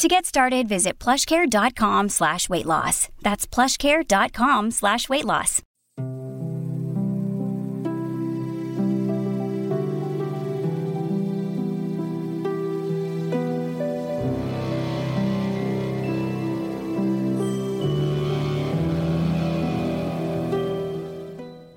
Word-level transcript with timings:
To 0.00 0.08
get 0.08 0.24
started, 0.24 0.66
visit 0.66 0.98
plushcare.com 0.98 2.08
slash 2.08 2.48
weight 2.48 2.64
loss. 2.64 3.10
That's 3.20 3.46
plushcare.com 3.46 4.70
slash 4.70 5.10
weight 5.10 5.26
loss. 5.26 5.60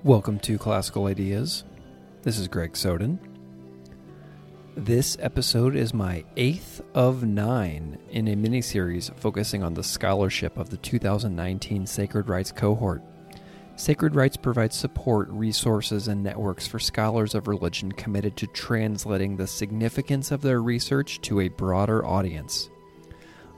Welcome 0.02 0.38
to 0.40 0.56
Classical 0.56 1.08
Ideas. 1.08 1.64
This 2.22 2.38
is 2.38 2.48
Greg 2.48 2.74
Soden. 2.74 3.33
This 4.76 5.16
episode 5.20 5.76
is 5.76 5.94
my 5.94 6.24
eighth 6.36 6.82
of 6.94 7.22
nine 7.22 7.96
in 8.10 8.26
a 8.26 8.34
mini 8.34 8.60
series 8.60 9.08
focusing 9.14 9.62
on 9.62 9.74
the 9.74 9.84
scholarship 9.84 10.58
of 10.58 10.68
the 10.68 10.76
2019 10.78 11.86
Sacred 11.86 12.28
Writes 12.28 12.50
cohort. 12.50 13.00
Sacred 13.76 14.16
Writes 14.16 14.36
provides 14.36 14.74
support, 14.74 15.28
resources, 15.30 16.08
and 16.08 16.24
networks 16.24 16.66
for 16.66 16.80
scholars 16.80 17.36
of 17.36 17.46
religion 17.46 17.92
committed 17.92 18.36
to 18.36 18.48
translating 18.48 19.36
the 19.36 19.46
significance 19.46 20.32
of 20.32 20.42
their 20.42 20.60
research 20.60 21.20
to 21.20 21.38
a 21.38 21.48
broader 21.48 22.04
audience. 22.04 22.68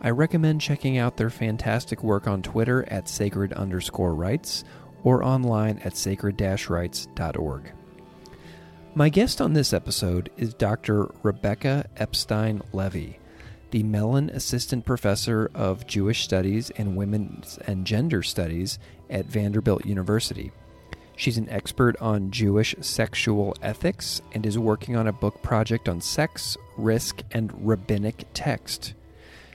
I 0.02 0.10
recommend 0.10 0.60
checking 0.60 0.98
out 0.98 1.16
their 1.16 1.30
fantastic 1.30 2.04
work 2.04 2.26
on 2.26 2.42
Twitter 2.42 2.84
at 2.90 3.08
sacred 3.08 3.54
underscore 3.54 4.14
writes 4.14 4.64
or 5.02 5.24
online 5.24 5.78
at 5.78 5.96
sacred-writes.org. 5.96 7.72
My 8.96 9.10
guest 9.10 9.42
on 9.42 9.52
this 9.52 9.74
episode 9.74 10.30
is 10.38 10.54
Dr. 10.54 11.10
Rebecca 11.22 11.84
Epstein 11.98 12.62
Levi, 12.72 13.18
the 13.70 13.82
Mellon 13.82 14.30
Assistant 14.30 14.86
Professor 14.86 15.50
of 15.54 15.86
Jewish 15.86 16.24
Studies 16.24 16.70
and 16.78 16.96
Women's 16.96 17.58
and 17.66 17.86
Gender 17.86 18.22
Studies 18.22 18.78
at 19.10 19.26
Vanderbilt 19.26 19.84
University. 19.84 20.50
She's 21.14 21.36
an 21.36 21.50
expert 21.50 22.00
on 22.00 22.30
Jewish 22.30 22.74
sexual 22.80 23.54
ethics 23.60 24.22
and 24.32 24.46
is 24.46 24.58
working 24.58 24.96
on 24.96 25.08
a 25.08 25.12
book 25.12 25.42
project 25.42 25.90
on 25.90 26.00
sex, 26.00 26.56
risk, 26.78 27.20
and 27.32 27.52
rabbinic 27.68 28.24
text. 28.32 28.94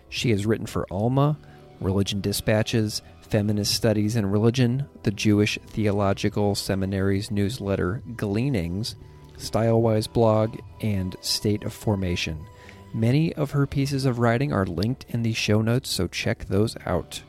She 0.08 0.30
has 0.30 0.45
written 0.45 0.67
for 0.67 0.86
Alma, 0.92 1.39
Religion 1.80 2.22
Dispatches, 2.22 3.02
Feminist 3.22 3.73
Studies 3.73 4.16
in 4.16 4.28
Religion, 4.28 4.88
the 5.02 5.09
Jewish 5.09 5.58
Theological 5.66 6.53
Seminary's 6.53 7.31
newsletter 7.31 8.03
Gleanings, 8.16 8.95
Stylewise 9.42 10.11
blog, 10.11 10.58
and 10.81 11.16
State 11.22 11.64
of 11.64 11.73
Formation. 11.73 12.45
Many 12.94 13.34
of 13.34 13.52
her 13.52 13.66
pieces 13.66 14.06
of 14.06 14.20
writing 14.20 14.52
are 14.53 14.66
linked 14.66 15.06
in 15.09 15.23
the 15.23 15.33
show 15.33 15.61
notes, 15.61 15.89
so 15.89 16.08
check 16.08 16.45
those 16.45 16.75
out. 16.86 17.22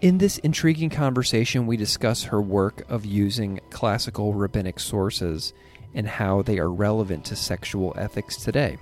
In 0.00 0.18
this 0.18 0.38
intriguing 0.38 0.90
conversation, 0.90 1.66
we 1.66 1.76
discuss 1.76 2.24
her 2.24 2.42
work 2.42 2.84
of 2.88 3.06
using 3.06 3.60
classical 3.70 4.34
rabbinic 4.34 4.80
sources 4.80 5.52
and 5.94 6.08
how 6.08 6.42
they 6.42 6.58
are 6.58 6.70
relevant 6.70 7.24
to 7.26 7.36
sexual 7.36 7.94
ethics 7.96 8.36
today. 8.36 8.78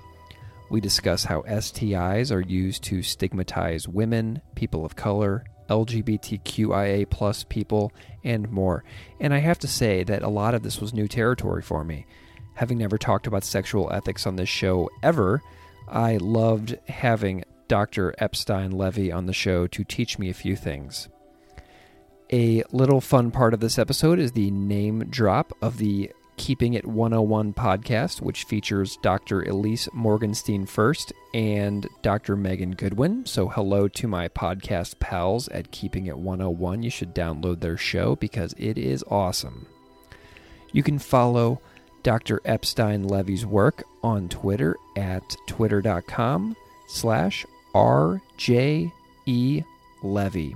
We 0.71 0.81
discuss 0.81 1.25
how 1.25 1.41
STIs 1.41 2.31
are 2.31 2.41
used 2.41 2.83
to 2.85 3.03
stigmatize 3.03 3.87
women, 3.87 4.41
people 4.55 4.83
of 4.83 4.95
color, 4.95 5.43
LGBTQIA 5.71 7.09
plus 7.09 7.45
people, 7.45 7.93
and 8.23 8.51
more. 8.51 8.83
And 9.19 9.33
I 9.33 9.39
have 9.39 9.59
to 9.59 9.67
say 9.67 10.03
that 10.03 10.21
a 10.21 10.29
lot 10.29 10.53
of 10.53 10.63
this 10.63 10.81
was 10.81 10.93
new 10.93 11.07
territory 11.07 11.61
for 11.61 11.83
me. 11.83 12.05
Having 12.55 12.79
never 12.79 12.97
talked 12.97 13.27
about 13.27 13.43
sexual 13.43 13.91
ethics 13.91 14.27
on 14.27 14.35
this 14.35 14.49
show 14.49 14.89
ever, 15.01 15.41
I 15.87 16.17
loved 16.17 16.77
having 16.87 17.43
Dr. 17.67 18.13
Epstein 18.17 18.71
Levi 18.71 19.11
on 19.11 19.25
the 19.25 19.33
show 19.33 19.65
to 19.67 19.83
teach 19.83 20.19
me 20.19 20.29
a 20.29 20.33
few 20.33 20.55
things. 20.55 21.07
A 22.33 22.63
little 22.71 23.01
fun 23.01 23.31
part 23.31 23.53
of 23.53 23.61
this 23.61 23.79
episode 23.79 24.19
is 24.19 24.33
the 24.33 24.51
name 24.51 25.05
drop 25.09 25.53
of 25.61 25.77
the 25.77 26.11
Keeping 26.41 26.73
It 26.73 26.87
101 26.87 27.53
podcast, 27.53 28.19
which 28.19 28.45
features 28.45 28.97
Dr. 29.03 29.43
Ilyse 29.43 29.87
Morgenstein 29.93 30.65
Fuerst 30.65 31.13
and 31.35 31.87
Dr. 32.01 32.35
Megan 32.35 32.71
Goodwin. 32.71 33.27
So, 33.27 33.47
hello 33.47 33.87
to 33.89 34.07
my 34.07 34.27
podcast 34.27 34.97
pals 34.97 35.47
at 35.49 35.69
Keeping 35.69 36.07
It 36.07 36.17
101. 36.17 36.81
You 36.81 36.89
should 36.89 37.13
download 37.13 37.59
their 37.59 37.77
show 37.77 38.15
because 38.15 38.55
it 38.57 38.79
is 38.79 39.03
awesome. 39.07 39.67
You 40.71 40.81
can 40.81 40.97
follow 40.97 41.61
Dr. 42.01 42.41
Epstein 42.43 43.03
Levi's 43.03 43.45
work 43.45 43.83
on 44.01 44.27
Twitter 44.27 44.75
at 44.97 45.37
twitter.com 45.45 46.55
slash 46.87 47.45
RJE 47.75 48.91
Levi. 50.01 50.49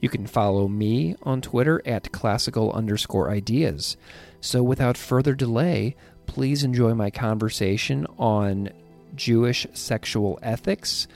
You 0.00 0.08
can 0.08 0.26
follow 0.26 0.66
me 0.66 1.14
on 1.22 1.40
Twitter 1.42 1.80
at 1.86 2.10
classical 2.10 2.72
underscore 2.72 3.30
ideas. 3.30 3.96
So 4.42 4.64
without 4.64 4.98
further 4.98 5.34
delay, 5.34 5.94
please 6.26 6.64
enjoy 6.64 6.94
my 6.94 7.10
conversation 7.10 8.08
on 8.18 8.70
Jewish 9.14 9.68
sexual 9.72 10.38
ethics 10.42 11.06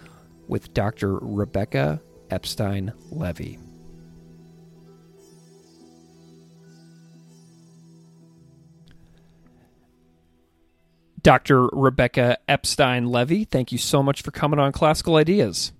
with 0.46 0.72
Dr. 0.72 1.18
Rebecca 1.18 2.00
Epstein 2.30 2.92
Levi. 3.10 3.56
Dr. 11.20 11.66
Rebecca 11.72 12.38
Epstein 12.48 13.10
Levi, 13.10 13.42
thank 13.42 13.72
you 13.72 13.78
so 13.78 14.04
much 14.04 14.22
for 14.22 14.30
coming 14.30 14.60
on 14.60 14.70
Classical 14.70 15.16
Ideas. 15.16 15.72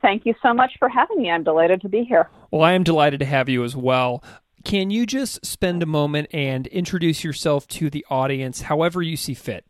Thank 0.00 0.24
you 0.24 0.34
so 0.40 0.54
much 0.54 0.70
for 0.78 0.88
having 0.88 1.20
me. 1.20 1.28
I'm 1.28 1.42
delighted 1.42 1.80
to 1.80 1.88
be 1.88 2.04
here. 2.04 2.30
Well, 2.52 2.62
I 2.62 2.74
am 2.74 2.84
delighted 2.84 3.18
to 3.18 3.26
have 3.26 3.48
you 3.48 3.64
as 3.64 3.74
well. 3.74 4.22
Can 4.64 4.90
you 4.90 5.06
just 5.06 5.44
spend 5.44 5.82
a 5.82 5.86
moment 5.86 6.28
and 6.32 6.66
introduce 6.68 7.24
yourself 7.24 7.66
to 7.68 7.90
the 7.90 8.04
audience 8.10 8.62
however 8.62 9.02
you 9.02 9.16
see 9.16 9.34
fit? 9.34 9.64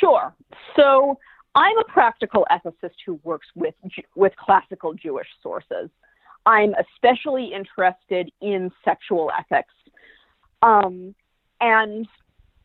Sure. 0.00 0.34
So, 0.74 1.18
I'm 1.54 1.78
a 1.78 1.84
practical 1.84 2.46
ethicist 2.50 2.96
who 3.04 3.18
works 3.24 3.46
with 3.54 3.74
with 4.14 4.32
classical 4.36 4.92
Jewish 4.92 5.28
sources. 5.42 5.88
I'm 6.44 6.74
especially 6.74 7.52
interested 7.52 8.30
in 8.40 8.70
sexual 8.84 9.30
ethics. 9.36 9.72
Um, 10.62 11.14
and 11.60 12.06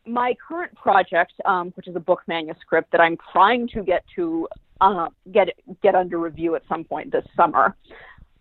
my 0.05 0.35
current 0.45 0.75
project, 0.75 1.33
um, 1.45 1.71
which 1.71 1.87
is 1.87 1.95
a 1.95 1.99
book 1.99 2.21
manuscript 2.27 2.91
that 2.91 2.99
I'm 2.99 3.17
trying 3.31 3.67
to 3.69 3.81
get 3.81 4.03
to 4.15 4.47
uh, 4.81 5.07
get 5.31 5.49
get 5.81 5.95
under 5.95 6.17
review 6.17 6.55
at 6.55 6.63
some 6.67 6.83
point 6.83 7.11
this 7.11 7.25
summer, 7.35 7.75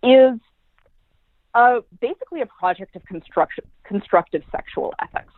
is 0.03 0.37
uh, 1.53 1.79
basically 1.99 2.41
a 2.41 2.45
project 2.45 2.95
of 2.95 3.01
constructive 3.05 4.43
sexual 4.51 4.93
ethics. 5.01 5.33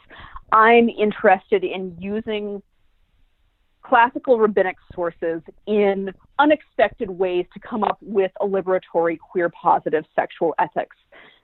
I'm 0.52 0.90
interested 0.90 1.64
in 1.64 1.98
using 2.00 2.62
classical 3.82 4.40
rabbinic 4.40 4.78
sources 4.94 5.42
in 5.68 6.12
unexpected 6.40 7.10
ways 7.10 7.46
to 7.54 7.60
come 7.60 7.84
up 7.84 7.98
with 8.02 8.32
a 8.40 8.46
liberatory, 8.46 9.18
queer 9.20 9.50
positive 9.50 10.06
sexual 10.16 10.54
ethics 10.60 10.96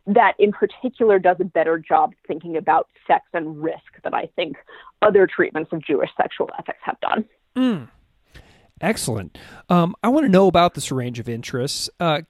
that, 0.07 0.33
in 0.39 0.51
particular, 0.51 1.19
does 1.19 1.37
a 1.39 1.43
better 1.43 1.77
job 1.77 2.13
thinking 2.27 2.57
about 2.57 2.87
sex 3.05 3.25
and 3.33 3.61
risk 3.61 4.01
than 4.03 4.13
I 4.13 4.29
think 4.35 4.55
other 5.01 5.27
treatments 5.27 5.71
of 5.73 5.83
Jewish 5.83 6.09
sexual 6.17 6.49
ethics 6.57 6.79
have 6.83 6.99
done. 7.01 7.25
Mm. 7.55 7.89
Excellent. 8.81 9.37
Um, 9.67 9.93
I 10.01 10.07
want 10.07 10.25
to 10.25 10.31
know 10.31 10.47
about 10.47 10.73
this 10.73 10.91
range 10.91 11.19
of 11.19 11.27
interests. 11.27 11.89
Uh, 11.99 12.21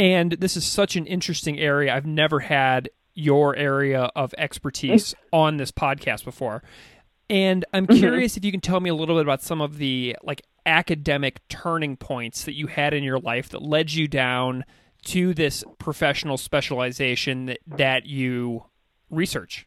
and 0.00 0.32
this 0.32 0.56
is 0.56 0.64
such 0.64 0.96
an 0.96 1.04
interesting 1.04 1.60
area. 1.60 1.94
I've 1.94 2.06
never 2.06 2.40
had 2.40 2.88
your 3.12 3.54
area 3.54 4.10
of 4.16 4.34
expertise 4.38 5.14
on 5.30 5.58
this 5.58 5.70
podcast 5.70 6.24
before. 6.24 6.62
And 7.28 7.66
I'm 7.74 7.86
mm-hmm. 7.86 7.98
curious 7.98 8.38
if 8.38 8.44
you 8.44 8.50
can 8.50 8.62
tell 8.62 8.80
me 8.80 8.88
a 8.88 8.94
little 8.94 9.16
bit 9.16 9.22
about 9.22 9.42
some 9.42 9.60
of 9.60 9.76
the 9.76 10.16
like 10.22 10.40
academic 10.64 11.46
turning 11.50 11.98
points 11.98 12.44
that 12.44 12.54
you 12.54 12.66
had 12.66 12.94
in 12.94 13.04
your 13.04 13.18
life 13.18 13.50
that 13.50 13.60
led 13.60 13.92
you 13.92 14.08
down 14.08 14.64
to 15.04 15.34
this 15.34 15.64
professional 15.78 16.38
specialization 16.38 17.44
that, 17.46 17.58
that 17.66 18.06
you 18.06 18.64
research. 19.10 19.66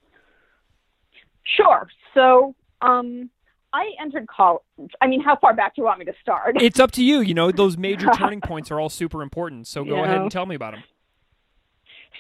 Sure. 1.44 1.88
So, 2.16 2.56
um, 2.82 3.30
I 3.74 3.90
entered 4.00 4.28
college. 4.28 4.62
I 5.02 5.08
mean, 5.08 5.22
how 5.22 5.36
far 5.36 5.54
back 5.54 5.76
do 5.76 5.82
you 5.82 5.86
want 5.86 6.00
me 6.00 6.06
to 6.06 6.14
start? 6.22 6.62
It's 6.62 6.80
up 6.80 6.92
to 6.92 7.04
you. 7.04 7.22
You 7.22 7.34
know, 7.34 7.52
those 7.52 7.78
major 7.78 8.08
turning 8.16 8.40
points 8.40 8.70
are 8.72 8.80
all 8.80 8.90
super 8.90 9.22
important. 9.22 9.68
So 9.68 9.84
go 9.84 10.04
ahead 10.04 10.22
and 10.22 10.32
tell 10.32 10.46
me 10.46 10.56
about 10.56 10.74
them. 10.74 10.84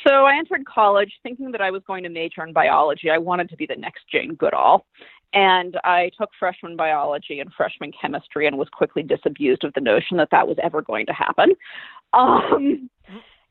So 0.06 0.26
I 0.26 0.36
entered 0.36 0.66
college 0.66 1.14
thinking 1.22 1.52
that 1.52 1.62
I 1.62 1.72
was 1.72 1.82
going 1.86 2.04
to 2.04 2.10
major 2.10 2.46
in 2.46 2.52
biology. 2.52 3.10
I 3.10 3.20
wanted 3.20 3.50
to 3.50 3.56
be 3.56 3.66
the 3.66 3.76
next 3.76 4.04
Jane 4.12 4.36
Goodall. 4.36 4.86
And 5.34 5.78
I 5.84 6.12
took 6.20 6.30
freshman 6.38 6.76
biology 6.76 7.40
and 7.40 7.52
freshman 7.54 7.92
chemistry 8.00 8.46
and 8.46 8.58
was 8.58 8.70
quickly 8.70 9.02
disabused 9.02 9.64
of 9.64 9.74
the 9.74 9.82
notion 9.82 10.18
that 10.18 10.30
that 10.32 10.48
was 10.48 10.58
ever 10.62 10.82
going 10.82 11.06
to 11.08 11.14
happen. 11.14 11.54
Um, 12.14 12.90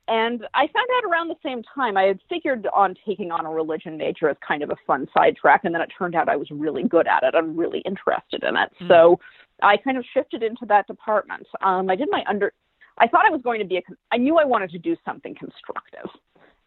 and 0.08 0.46
I 0.54 0.66
found 0.66 0.88
out 0.96 1.10
around 1.10 1.28
the 1.28 1.37
same 1.44 1.62
time. 1.75 1.96
I 1.96 2.04
had 2.04 2.20
figured 2.28 2.66
on 2.75 2.94
taking 3.06 3.31
on 3.31 3.46
a 3.46 3.50
religion 3.50 3.96
major 3.96 4.28
as 4.28 4.37
kind 4.46 4.62
of 4.62 4.70
a 4.70 4.76
fun 4.87 5.06
sidetrack, 5.16 5.64
and 5.64 5.75
then 5.75 5.81
it 5.81 5.90
turned 5.96 6.14
out 6.14 6.28
I 6.28 6.37
was 6.37 6.50
really 6.50 6.82
good 6.82 7.06
at 7.06 7.22
it. 7.22 7.34
I'm 7.34 7.56
really 7.56 7.81
interested 7.81 8.43
in 8.43 8.56
it. 8.56 8.70
Mm. 8.81 8.88
So 8.88 9.20
I 9.62 9.76
kind 9.76 9.96
of 9.96 10.04
shifted 10.12 10.43
into 10.43 10.66
that 10.66 10.87
department. 10.87 11.46
Um, 11.62 11.88
I 11.88 11.96
did 11.96 12.08
my 12.10 12.25
under. 12.28 12.52
I 12.99 13.06
thought 13.06 13.26
I 13.26 13.31
was 13.31 13.43
going 13.43 13.60
to 13.60 13.66
be 13.66 13.76
a. 13.76 13.82
I 14.10 14.16
knew 14.16 14.38
I 14.38 14.44
wanted 14.44 14.70
to 14.70 14.78
do 14.78 14.96
something 15.04 15.34
constructive. 15.34 16.10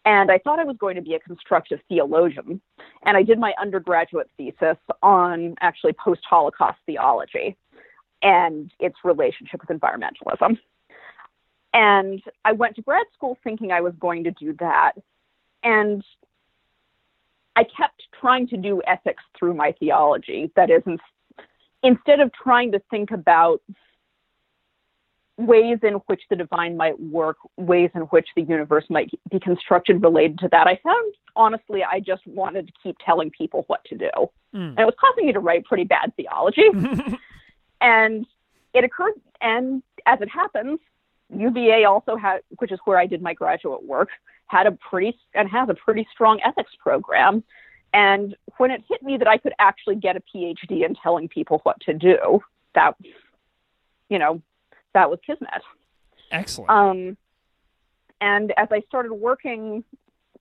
And 0.05 0.31
I 0.31 0.37
thought 0.37 0.59
I 0.59 0.63
was 0.63 0.77
going 0.79 0.95
to 0.95 1.01
be 1.01 1.15
a 1.15 1.19
constructive 1.19 1.79
theologian. 1.89 2.61
And 3.05 3.17
I 3.17 3.23
did 3.23 3.39
my 3.39 3.53
undergraduate 3.59 4.29
thesis 4.37 4.77
on 5.01 5.55
actually 5.61 5.93
post 5.93 6.21
Holocaust 6.29 6.77
theology 6.85 7.57
and 8.21 8.71
its 8.79 8.95
relationship 9.03 9.61
with 9.61 9.79
environmentalism. 9.79 10.57
And 11.75 12.24
I 12.45 12.54
went 12.54 12.77
to 12.77 12.81
grad 12.81 13.06
school 13.13 13.38
thinking 13.44 13.74
I 13.74 13.81
was 13.81 13.94
going 14.00 14.24
to 14.24 14.31
do 14.31 14.56
that. 14.60 14.94
And 15.62 16.01
I 17.57 17.63
kept 17.63 18.01
trying 18.19 18.48
to 18.48 18.57
do 18.57 18.81
ethics 18.88 19.24
through 19.38 19.56
my 19.56 19.74
theology. 19.74 20.51
That 20.56 20.69
is, 20.69 20.81
instead 21.83 22.22
of 22.22 22.31
trying 22.31 22.72
to 22.72 22.81
think 22.89 23.12
about 23.12 23.62
ways 25.38 25.80
in 25.83 25.95
which 26.07 26.22
the 26.30 26.38
divine 26.38 26.77
might 26.77 26.98
work, 26.98 27.36
ways 27.57 27.89
in 27.94 28.04
which 28.04 28.28
the 28.38 28.44
universe 28.44 28.86
might 28.89 29.12
be 29.30 29.38
constructed 29.38 30.01
related 30.01 30.39
to 30.39 30.48
that. 30.54 30.68
I 30.68 30.80
found, 30.81 31.13
honestly, 31.36 31.83
I 31.83 32.00
just 32.00 32.25
wanted 32.25 32.68
to 32.68 32.74
keep 32.81 32.95
telling 33.06 33.31
people 33.31 33.66
what 33.68 33.83
to 33.86 33.98
do. 33.98 34.10
Mm. 34.54 34.69
And 34.69 34.80
it 34.80 34.86
was 34.86 34.95
causing 34.98 35.28
me 35.28 35.33
to 35.33 35.42
write 35.42 35.66
pretty 35.66 35.83
bad 35.83 36.13
theology. 36.16 36.69
and 37.81 38.25
it 38.74 38.86
occurred, 38.86 39.16
and 39.42 39.83
as 40.06 40.21
it 40.21 40.30
happens, 40.30 40.80
UVA 41.30 41.86
also 41.86 42.16
had, 42.16 42.42
which 42.60 42.72
is 42.72 42.80
where 42.86 42.98
I 42.98 43.06
did 43.06 43.22
my 43.22 43.33
graduate 43.33 43.83
work, 43.83 44.10
had 44.48 44.68
a 44.68 44.72
pretty, 44.72 45.18
and 45.33 45.50
has 45.50 45.69
a 45.69 45.74
pretty 45.74 46.07
strong 46.12 46.39
ethics 46.44 46.72
program. 46.80 47.44
And 47.94 48.36
when 48.57 48.72
it 48.72 48.83
hit 48.89 49.01
me 49.01 49.18
that 49.18 49.27
I 49.27 49.38
could 49.38 49.54
actually 49.57 49.95
get 49.95 50.18
a 50.18 50.22
PhD 50.22 50.86
in 50.86 50.95
telling 50.95 51.30
people 51.30 51.60
what 51.63 51.80
to 51.81 51.94
do, 51.94 52.42
that, 52.74 52.95
you 54.10 54.19
know, 54.19 54.42
that 54.94 55.10
was 55.10 55.19
Kismet. 55.25 55.62
Excellent. 56.31 56.69
Um, 56.69 57.18
and 58.21 58.54
as 58.57 58.68
I 58.71 58.81
started 58.88 59.13
working 59.13 59.83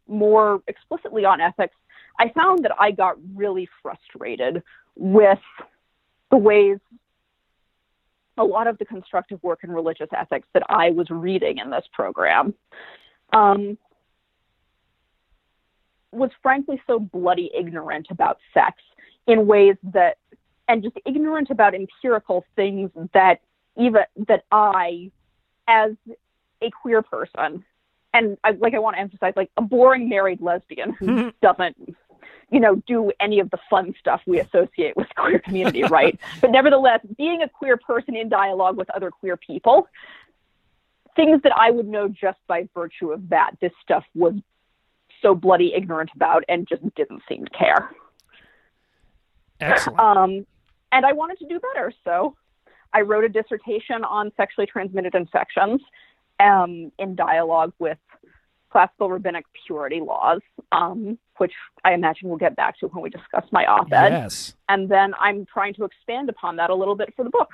more 0.08 0.62
explicitly 0.66 1.24
on 1.24 1.40
ethics, 1.40 1.74
I 2.18 2.30
found 2.30 2.64
that 2.64 2.72
I 2.78 2.90
got 2.90 3.16
really 3.34 3.68
frustrated 3.82 4.62
with 4.96 5.40
the 6.30 6.36
ways 6.36 6.78
a 8.36 8.44
lot 8.44 8.66
of 8.66 8.78
the 8.78 8.84
constructive 8.84 9.42
work 9.42 9.60
in 9.62 9.70
religious 9.70 10.08
ethics 10.16 10.48
that 10.54 10.62
I 10.68 10.90
was 10.90 11.08
reading 11.10 11.58
in 11.58 11.70
this 11.70 11.84
program. 11.92 12.54
Um, 13.32 13.78
was 16.12 16.30
frankly 16.42 16.80
so 16.86 16.98
bloody 16.98 17.50
ignorant 17.56 18.06
about 18.10 18.38
sex 18.52 18.76
in 19.26 19.46
ways 19.46 19.76
that, 19.92 20.18
and 20.68 20.82
just 20.82 20.96
ignorant 21.04 21.50
about 21.50 21.74
empirical 21.74 22.44
things 22.56 22.90
that 23.12 23.40
even 23.76 24.02
that 24.28 24.44
I, 24.52 25.10
as 25.66 25.92
a 26.62 26.70
queer 26.70 27.02
person, 27.02 27.64
and 28.12 28.38
I, 28.44 28.52
like 28.52 28.74
I 28.74 28.78
want 28.78 28.96
to 28.96 29.00
emphasize, 29.00 29.32
like 29.36 29.50
a 29.56 29.62
boring 29.62 30.08
married 30.08 30.40
lesbian 30.40 30.92
who 30.92 31.32
doesn't, 31.42 31.96
you 32.50 32.60
know, 32.60 32.76
do 32.86 33.12
any 33.20 33.40
of 33.40 33.50
the 33.50 33.58
fun 33.68 33.94
stuff 33.98 34.20
we 34.26 34.40
associate 34.40 34.96
with 34.96 35.08
queer 35.16 35.38
community, 35.38 35.82
right? 35.84 36.18
but 36.40 36.50
nevertheless, 36.50 37.00
being 37.16 37.42
a 37.42 37.48
queer 37.48 37.76
person 37.76 38.16
in 38.16 38.28
dialogue 38.28 38.76
with 38.76 38.90
other 38.90 39.10
queer 39.10 39.36
people, 39.36 39.88
things 41.16 41.40
that 41.42 41.52
I 41.56 41.70
would 41.70 41.86
know 41.86 42.08
just 42.08 42.38
by 42.46 42.68
virtue 42.74 43.12
of 43.12 43.28
that, 43.30 43.52
this 43.60 43.72
stuff 43.82 44.04
was 44.14 44.34
so 45.22 45.34
bloody 45.34 45.72
ignorant 45.74 46.10
about 46.14 46.44
and 46.48 46.68
just 46.68 46.82
didn't 46.94 47.22
seem 47.28 47.44
to 47.44 47.50
care. 47.50 47.90
Excellent. 49.60 49.98
Um, 49.98 50.46
and 50.92 51.06
I 51.06 51.12
wanted 51.12 51.38
to 51.38 51.46
do 51.46 51.58
better, 51.58 51.92
so 52.04 52.36
I 52.92 53.00
wrote 53.00 53.24
a 53.24 53.28
dissertation 53.28 54.04
on 54.04 54.30
sexually 54.36 54.66
transmitted 54.66 55.14
infections 55.14 55.80
um, 56.40 56.92
in 56.98 57.16
dialogue 57.16 57.72
with 57.78 57.98
classical 58.70 59.10
rabbinic 59.10 59.46
purity 59.66 60.00
laws, 60.00 60.40
um, 60.72 61.18
which 61.38 61.52
I 61.84 61.92
imagine 61.92 62.28
we'll 62.28 62.38
get 62.38 62.56
back 62.56 62.78
to 62.80 62.86
when 62.88 63.02
we 63.02 63.10
discuss 63.10 63.44
my 63.50 63.64
op 63.66 63.92
ed. 63.92 64.10
Yes. 64.10 64.54
And 64.68 64.88
then 64.88 65.14
I'm 65.20 65.46
trying 65.46 65.74
to 65.74 65.84
expand 65.84 66.28
upon 66.28 66.56
that 66.56 66.70
a 66.70 66.74
little 66.74 66.94
bit 66.94 67.12
for 67.14 67.24
the 67.24 67.30
book. 67.30 67.50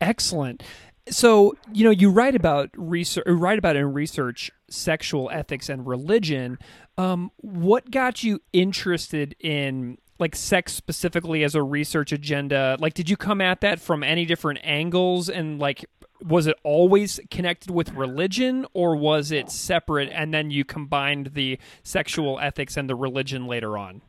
Excellent. 0.00 0.62
So, 1.08 1.54
you 1.72 1.84
know, 1.84 1.90
you 1.90 2.10
write 2.10 2.36
about 2.36 2.70
research, 2.76 3.24
write 3.26 3.58
about 3.58 3.76
in 3.76 3.92
research 3.92 4.50
sexual 4.70 5.30
ethics 5.32 5.68
and 5.68 5.86
religion. 5.86 6.58
Um, 6.96 7.30
what 7.38 7.90
got 7.90 8.22
you 8.22 8.40
interested 8.52 9.34
in 9.40 9.98
like 10.18 10.36
sex 10.36 10.72
specifically 10.72 11.42
as 11.42 11.56
a 11.56 11.62
research 11.62 12.12
agenda? 12.12 12.76
Like, 12.78 12.94
did 12.94 13.10
you 13.10 13.16
come 13.16 13.40
at 13.40 13.60
that 13.62 13.80
from 13.80 14.04
any 14.04 14.24
different 14.24 14.60
angles? 14.62 15.28
And 15.28 15.58
like, 15.58 15.84
was 16.24 16.46
it 16.46 16.56
always 16.62 17.20
connected 17.30 17.70
with 17.70 17.92
religion 17.92 18.66
or 18.72 18.96
was 18.96 19.30
it 19.30 19.50
separate 19.50 20.08
and 20.12 20.32
then 20.32 20.50
you 20.50 20.64
combined 20.64 21.30
the 21.34 21.58
sexual 21.82 22.38
ethics 22.40 22.76
and 22.76 22.88
the 22.88 22.94
religion 22.94 23.46
later 23.46 23.76
on? 23.76 24.02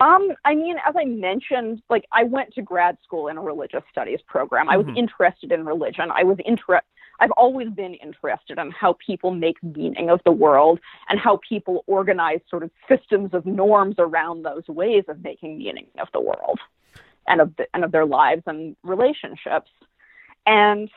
Um, 0.00 0.28
I 0.44 0.54
mean, 0.54 0.76
as 0.86 0.94
I 0.96 1.04
mentioned, 1.04 1.82
like 1.90 2.04
I 2.12 2.22
went 2.22 2.54
to 2.54 2.62
grad 2.62 2.98
school 3.02 3.28
in 3.28 3.36
a 3.36 3.42
religious 3.42 3.82
studies 3.90 4.20
program. 4.28 4.68
I 4.68 4.76
was 4.76 4.86
mm-hmm. 4.86 4.96
interested 4.96 5.50
in 5.50 5.66
religion. 5.66 6.10
I 6.14 6.22
was 6.22 6.38
interested 6.46 6.86
I've 7.20 7.30
always 7.32 7.70
been 7.70 7.94
interested 7.94 8.58
in 8.58 8.70
how 8.70 8.96
people 9.04 9.32
make 9.32 9.62
meaning 9.62 10.10
of 10.10 10.20
the 10.24 10.32
world 10.32 10.78
and 11.08 11.18
how 11.18 11.40
people 11.48 11.84
organize 11.86 12.40
sort 12.48 12.62
of 12.62 12.70
systems 12.88 13.34
of 13.34 13.44
norms 13.44 13.96
around 13.98 14.44
those 14.44 14.66
ways 14.68 15.04
of 15.08 15.22
making 15.22 15.58
meaning 15.58 15.86
of 16.00 16.08
the 16.12 16.20
world 16.20 16.60
and 17.26 17.40
of 17.40 17.56
the, 17.56 17.66
and 17.74 17.84
of 17.84 17.92
their 17.92 18.06
lives 18.06 18.42
and 18.46 18.76
relationships. 18.82 19.70
And 20.46 20.90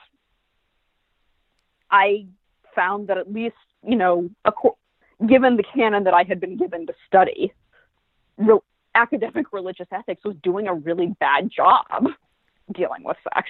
I 1.89 2.27
found 2.75 3.07
that 3.07 3.17
at 3.17 3.31
least, 3.31 3.55
you 3.85 3.95
know, 3.95 4.29
given 5.27 5.57
the 5.57 5.63
canon 5.63 6.03
that 6.05 6.13
I 6.13 6.23
had 6.23 6.39
been 6.39 6.57
given 6.57 6.88
to 6.88 6.93
study, 7.07 7.53
re- 8.38 8.60
academic 8.95 9.51
religious 9.51 9.88
ethics 9.91 10.24
was 10.24 10.36
doing 10.41 10.67
a 10.67 10.74
really 10.74 11.15
bad 11.19 11.50
job 11.50 11.86
dealing 12.74 13.03
with 13.03 13.17
sex. 13.24 13.50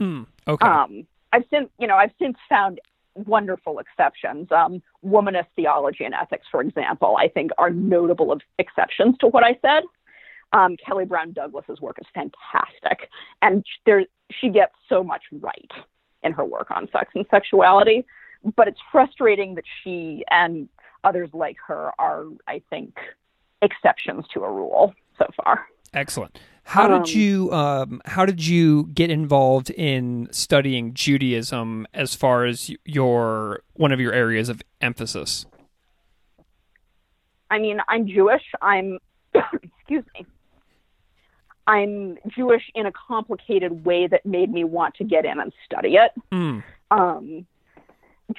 Mm, 0.00 0.26
okay. 0.48 0.66
Um, 0.66 1.06
I've 1.32 1.44
since, 1.50 1.68
you 1.78 1.86
know, 1.86 1.96
I've 1.96 2.12
since 2.18 2.36
found 2.48 2.80
wonderful 3.14 3.78
exceptions. 3.78 4.50
Um, 4.52 4.82
womanist 5.04 5.46
theology 5.56 6.04
and 6.04 6.14
ethics, 6.14 6.46
for 6.50 6.60
example, 6.60 7.16
I 7.18 7.28
think 7.28 7.50
are 7.58 7.70
notable 7.70 8.36
exceptions 8.58 9.16
to 9.18 9.28
what 9.28 9.44
I 9.44 9.58
said. 9.62 9.84
Um, 10.52 10.76
Kelly 10.84 11.04
Brown 11.04 11.32
Douglas's 11.32 11.80
work 11.80 11.98
is 12.00 12.06
fantastic, 12.14 13.10
and 13.42 13.64
there 13.84 14.04
she 14.30 14.48
gets 14.48 14.72
so 14.88 15.02
much 15.02 15.22
right 15.32 15.70
in 16.22 16.32
her 16.32 16.44
work 16.44 16.70
on 16.70 16.88
sex 16.92 17.10
and 17.14 17.26
sexuality. 17.30 18.04
But 18.56 18.68
it's 18.68 18.80
frustrating 18.92 19.56
that 19.56 19.64
she 19.82 20.24
and 20.30 20.68
others 21.04 21.30
like 21.32 21.56
her 21.66 21.90
are, 21.98 22.26
I 22.46 22.62
think, 22.70 22.96
exceptions 23.62 24.24
to 24.34 24.44
a 24.44 24.50
rule 24.50 24.94
so 25.18 25.26
far. 25.42 25.66
Excellent. 25.94 26.38
How 26.64 26.92
um, 26.92 27.02
did 27.02 27.14
you 27.14 27.52
um, 27.52 28.02
how 28.04 28.26
did 28.26 28.44
you 28.44 28.88
get 28.92 29.10
involved 29.10 29.70
in 29.70 30.28
studying 30.32 30.94
Judaism 30.94 31.86
as 31.94 32.14
far 32.14 32.44
as 32.44 32.70
your 32.84 33.62
one 33.74 33.92
of 33.92 34.00
your 34.00 34.12
areas 34.12 34.48
of 34.48 34.62
emphasis? 34.80 35.46
I 37.50 37.60
mean, 37.60 37.78
I'm 37.88 38.06
Jewish. 38.08 38.42
I'm 38.60 38.98
excuse 39.34 40.04
me. 40.14 40.26
I'm 41.66 42.18
Jewish 42.28 42.62
in 42.74 42.86
a 42.86 42.92
complicated 42.92 43.84
way 43.84 44.06
that 44.06 44.24
made 44.24 44.52
me 44.52 44.64
want 44.64 44.94
to 44.96 45.04
get 45.04 45.24
in 45.24 45.40
and 45.40 45.52
study 45.64 45.96
it. 45.96 46.12
Mm. 46.32 46.62
Um, 46.90 47.46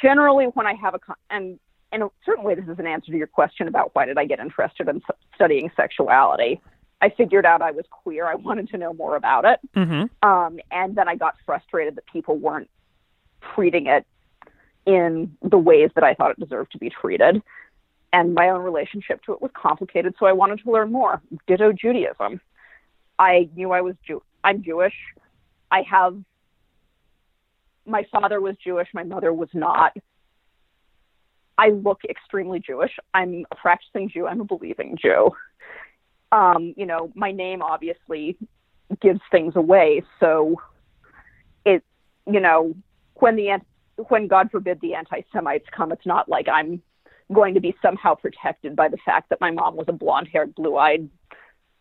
generally, 0.02 0.46
when 0.46 0.66
I 0.66 0.74
have 0.74 0.94
a 0.94 1.00
con- 1.00 1.16
and 1.30 1.60
in 1.92 2.02
a 2.02 2.10
certain 2.26 2.44
way, 2.44 2.56
this 2.56 2.68
is 2.68 2.80
an 2.80 2.88
answer 2.88 3.12
to 3.12 3.18
your 3.18 3.28
question 3.28 3.68
about 3.68 3.92
why 3.94 4.06
did 4.06 4.18
I 4.18 4.26
get 4.26 4.40
interested 4.40 4.88
in 4.88 5.02
studying 5.36 5.72
sexuality. 5.76 6.62
I 7.02 7.10
figured 7.10 7.46
out 7.46 7.62
I 7.62 7.72
was 7.72 7.86
queer. 7.90 8.26
I 8.26 8.36
wanted 8.36 8.70
to 8.70 8.78
know 8.78 8.94
more 8.94 9.16
about 9.16 9.46
it. 9.46 9.60
Mm-hmm. 9.76 10.28
Um, 10.28 10.60
and 10.72 10.96
then 10.96 11.08
I 11.08 11.16
got 11.16 11.36
frustrated 11.46 11.96
that 11.96 12.06
people 12.08 12.38
weren't 12.38 12.70
treating 13.54 13.88
it 13.88 14.06
in 14.86 15.38
the 15.44 15.58
ways 15.58 15.92
that 15.96 16.04
I 16.04 16.14
thought 16.14 16.32
it 16.32 16.40
deserved 16.40 16.72
to 16.72 16.78
be 16.78 16.90
treated. 16.90 17.42
And 18.14 18.34
my 18.34 18.50
own 18.50 18.64
relationship 18.64 19.22
to 19.24 19.34
it 19.34 19.42
was 19.42 19.52
complicated, 19.54 20.16
so 20.18 20.26
I 20.26 20.32
wanted 20.32 20.64
to 20.64 20.72
learn 20.72 20.92
more. 20.92 21.22
Ditto 21.46 21.72
Judaism. 21.72 22.42
I 23.20 23.50
knew 23.56 23.72
I 23.72 23.82
was 23.82 23.96
Jew. 24.06 24.22
I'm 24.44 24.64
Jewish. 24.64 24.94
I 25.72 25.84
have. 25.90 26.18
My 27.86 28.06
father 28.12 28.42
was 28.42 28.56
Jewish. 28.64 28.88
My 28.94 29.04
mother 29.04 29.34
was 29.34 29.50
not. 29.54 29.96
I 31.58 31.70
look 31.70 32.02
extremely 32.08 32.60
Jewish. 32.60 32.92
I'm 33.14 33.46
a 33.52 33.56
practicing 33.56 34.10
Jew. 34.10 34.28
I'm 34.28 34.42
a 34.42 34.46
believing 34.46 34.98
Jew. 35.02 35.32
Um, 36.32 36.74
you 36.78 36.86
know, 36.86 37.12
my 37.16 37.32
name 37.32 37.62
obviously 37.62 38.38
gives 39.02 39.22
things 39.32 39.56
away. 39.56 40.04
So 40.20 40.62
it, 41.66 41.84
you 42.26 42.40
know, 42.40 42.76
when 43.16 43.36
the 43.36 43.60
when 44.10 44.28
God 44.28 44.52
forbid 44.52 44.80
the 44.82 44.94
anti-Semites 44.94 45.66
come, 45.76 45.92
it's 45.92 46.06
not 46.06 46.30
like 46.30 46.48
I'm 46.48 46.84
going 47.34 47.56
to 47.56 47.60
be 47.60 47.76
somehow 47.82 48.14
protected 48.14 48.76
by 48.76 48.90
the 48.90 48.98
fact 49.04 49.30
that 49.30 49.42
my 49.42 49.50
mom 49.50 49.76
was 49.76 49.86
a 49.88 49.94
blonde-haired, 49.94 50.54
blue-eyed, 50.54 51.10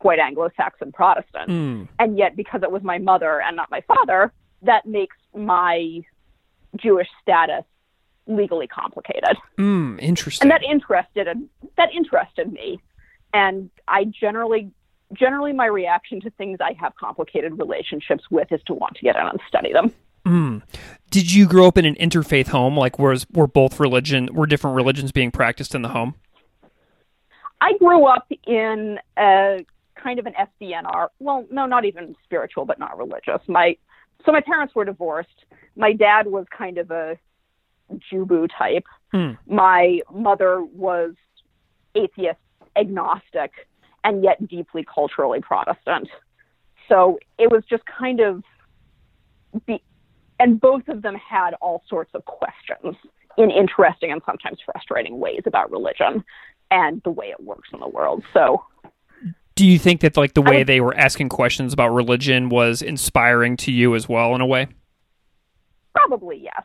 white 0.01 0.19
Anglo-Saxon 0.19 0.93
Protestant. 0.93 1.49
Mm. 1.49 1.89
And 1.99 2.19
yet, 2.19 2.37
because 2.37 2.63
it 2.63 2.71
was 2.71 2.83
my 2.83 2.99
mother 2.99 3.41
and 3.41 3.57
not 3.57 3.71
my 3.71 3.83
father, 3.83 4.33
that 4.63 4.87
makes 4.87 5.17
my 5.35 6.01
Jewish 6.77 7.09
status 7.23 7.65
legally 8.27 8.67
complicated. 8.67 9.37
Mm, 9.59 10.01
interesting. 10.01 10.45
And 10.45 10.51
that 10.51 10.69
interested 10.69 11.29
that 11.77 11.89
interested 11.95 12.53
me. 12.53 12.81
And 13.33 13.71
I 13.87 14.05
generally 14.05 14.71
generally 15.13 15.53
my 15.53 15.67
reaction 15.67 16.21
to 16.23 16.31
things 16.31 16.59
I 16.61 16.73
have 16.81 16.95
complicated 16.97 17.59
relationships 17.59 18.25
with 18.31 18.51
is 18.51 18.61
to 18.67 18.75
want 18.75 18.97
to 18.97 19.03
get 19.03 19.17
in 19.17 19.23
and 19.23 19.41
study 19.49 19.73
them. 19.73 19.93
Mm. 20.27 20.63
Did 21.11 21.33
you 21.33 21.47
grow 21.47 21.69
up 21.69 21.79
in 21.79 21.85
an 21.85 21.95
interfaith 21.95 22.49
home? 22.49 22.77
Like, 22.77 22.99
was 22.99 23.27
were 23.33 23.47
both 23.47 23.79
religion 23.79 24.29
were 24.33 24.47
different 24.47 24.75
religions 24.75 25.13
being 25.13 25.31
practiced 25.31 25.75
in 25.75 25.83
the 25.83 25.91
home? 25.91 26.17
I 27.61 27.77
grew 27.79 28.07
up 28.07 28.31
in 28.47 28.99
a 29.17 29.65
kind 30.01 30.19
of 30.19 30.27
an 30.27 30.35
SBNR. 30.35 31.09
Well, 31.19 31.47
no, 31.51 31.67
not 31.67 31.85
even 31.85 32.15
spiritual, 32.25 32.65
but 32.65 32.79
not 32.79 32.97
religious. 32.99 33.41
My 33.49 33.77
so 34.25 34.33
my 34.33 34.41
parents 34.41 34.75
were 34.75 34.85
divorced. 34.85 35.45
My 35.77 35.93
dad 35.93 36.27
was 36.27 36.47
kind 36.57 36.79
of 36.79 36.91
a 36.91 37.19
Jubu 38.13 38.49
type. 38.57 38.87
Hmm. 39.13 39.33
My 39.47 40.01
mother 40.13 40.65
was 40.65 41.15
atheist, 41.95 42.39
agnostic, 42.77 43.53
and 44.05 44.23
yet 44.23 44.47
deeply 44.49 44.85
culturally 44.93 45.41
Protestant. 45.41 46.09
So 46.89 47.19
it 47.39 47.51
was 47.51 47.65
just 47.69 47.83
kind 47.87 48.21
of 48.21 48.43
be, 49.67 49.83
and 50.39 50.61
both 50.61 50.89
of 50.89 51.03
them 51.03 51.15
had 51.17 51.55
all 51.61 51.83
sorts 51.89 52.11
of 52.15 52.25
questions 52.25 52.97
in 53.39 53.51
interesting 53.51 54.13
and 54.13 54.23
sometimes 54.25 54.59
frustrating 54.65 55.19
ways 55.19 55.43
about 55.47 55.71
religion 55.71 56.25
and 56.71 57.01
the 57.05 57.11
way 57.11 57.27
it 57.27 57.43
works 57.43 57.69
in 57.73 57.81
the 57.81 57.89
world. 57.89 58.23
So 58.33 58.65
do 59.57 59.67
you 59.67 59.79
think 59.79 60.03
that 60.03 60.17
like 60.17 60.35
the 60.35 60.43
way 60.43 60.63
they 60.63 60.81
were 60.81 60.95
asking 60.97 61.29
questions 61.31 61.73
about 61.73 61.89
religion 61.89 62.49
was 62.49 62.83
inspiring 62.83 63.57
to 63.59 63.73
you 63.73 63.95
as 63.95 64.09
well 64.09 64.35
in 64.35 64.41
a 64.41 64.47
way? 64.47 64.69
Probably 65.95 66.39
yes. 66.45 66.63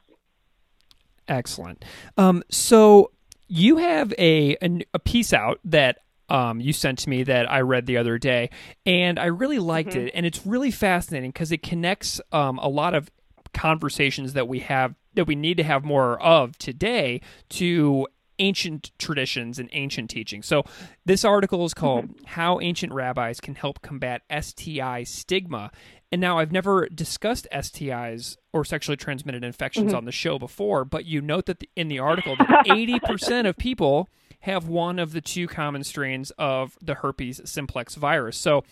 Excellent. 1.28 1.84
Um, 2.18 2.44
so 2.50 3.12
you 3.48 3.78
have 3.78 4.14
a, 4.18 4.56
a, 4.62 4.86
a 4.94 5.00
piece 5.00 5.34
out 5.34 5.60
that 5.66 6.00
um, 6.30 6.60
you 6.62 6.74
sent 6.74 7.00
to 7.00 7.10
me 7.10 7.24
that 7.24 7.50
I 7.52 7.62
read 7.62 7.86
the 7.86 7.98
other 7.98 8.18
day, 8.18 8.50
and 8.86 9.20
I 9.20 9.26
really 9.26 9.60
liked 9.60 9.92
Mhm. 9.92 10.08
it. 10.08 10.12
And 10.16 10.26
it's 10.26 10.46
really 10.46 10.72
fascinating 10.72 11.30
because 11.32 11.52
it 11.52 11.62
connects 11.64 12.22
um, 12.32 12.58
a 12.60 12.68
lot 12.70 12.94
of 12.94 13.10
conversations 13.54 14.34
that 14.34 14.48
we 14.48 14.60
have 14.60 14.96
that 15.14 15.26
we 15.28 15.36
need 15.36 15.58
to 15.58 15.64
have 15.64 15.84
more 15.84 16.22
of 16.22 16.58
today 16.58 17.20
to 17.50 18.08
ancient 18.42 18.92
traditions 18.98 19.60
and 19.60 19.70
ancient 19.72 20.10
teaching. 20.10 20.42
So 20.42 20.64
this 21.06 21.24
article 21.24 21.64
is 21.66 21.74
called 21.74 22.10
How 22.26 22.60
Ancient 22.60 22.92
Rabbis 22.92 23.40
Can 23.40 23.56
Help 23.56 23.82
Combat 23.82 24.24
STI 24.30 25.04
Stigma. 25.04 25.72
And 26.12 26.20
now 26.20 26.40
I've 26.40 26.52
never 26.52 26.88
discussed 26.90 27.48
STIs 27.54 28.36
or 28.52 28.66
sexually 28.66 28.98
transmitted 28.98 29.44
infections 29.44 29.94
Mhm. 29.94 29.98
on 29.98 30.06
the 30.06 30.12
show 30.12 30.38
before, 30.40 30.84
but 30.84 31.06
you 31.06 31.22
note 31.22 31.46
that 31.46 31.60
the, 31.60 31.70
in 31.76 31.88
the 31.88 32.00
article 32.00 32.36
that 32.40 32.66
80% 32.68 33.48
of 33.48 33.56
people 33.58 34.10
have 34.42 34.68
one 34.68 34.98
of 35.00 35.14
the 35.14 35.22
two 35.22 35.48
common 35.48 35.84
strains 35.84 36.32
of 36.32 36.78
the 36.82 36.96
herpes 36.96 37.40
simplex 37.46 37.96
virus. 37.96 38.36
So 38.38 38.64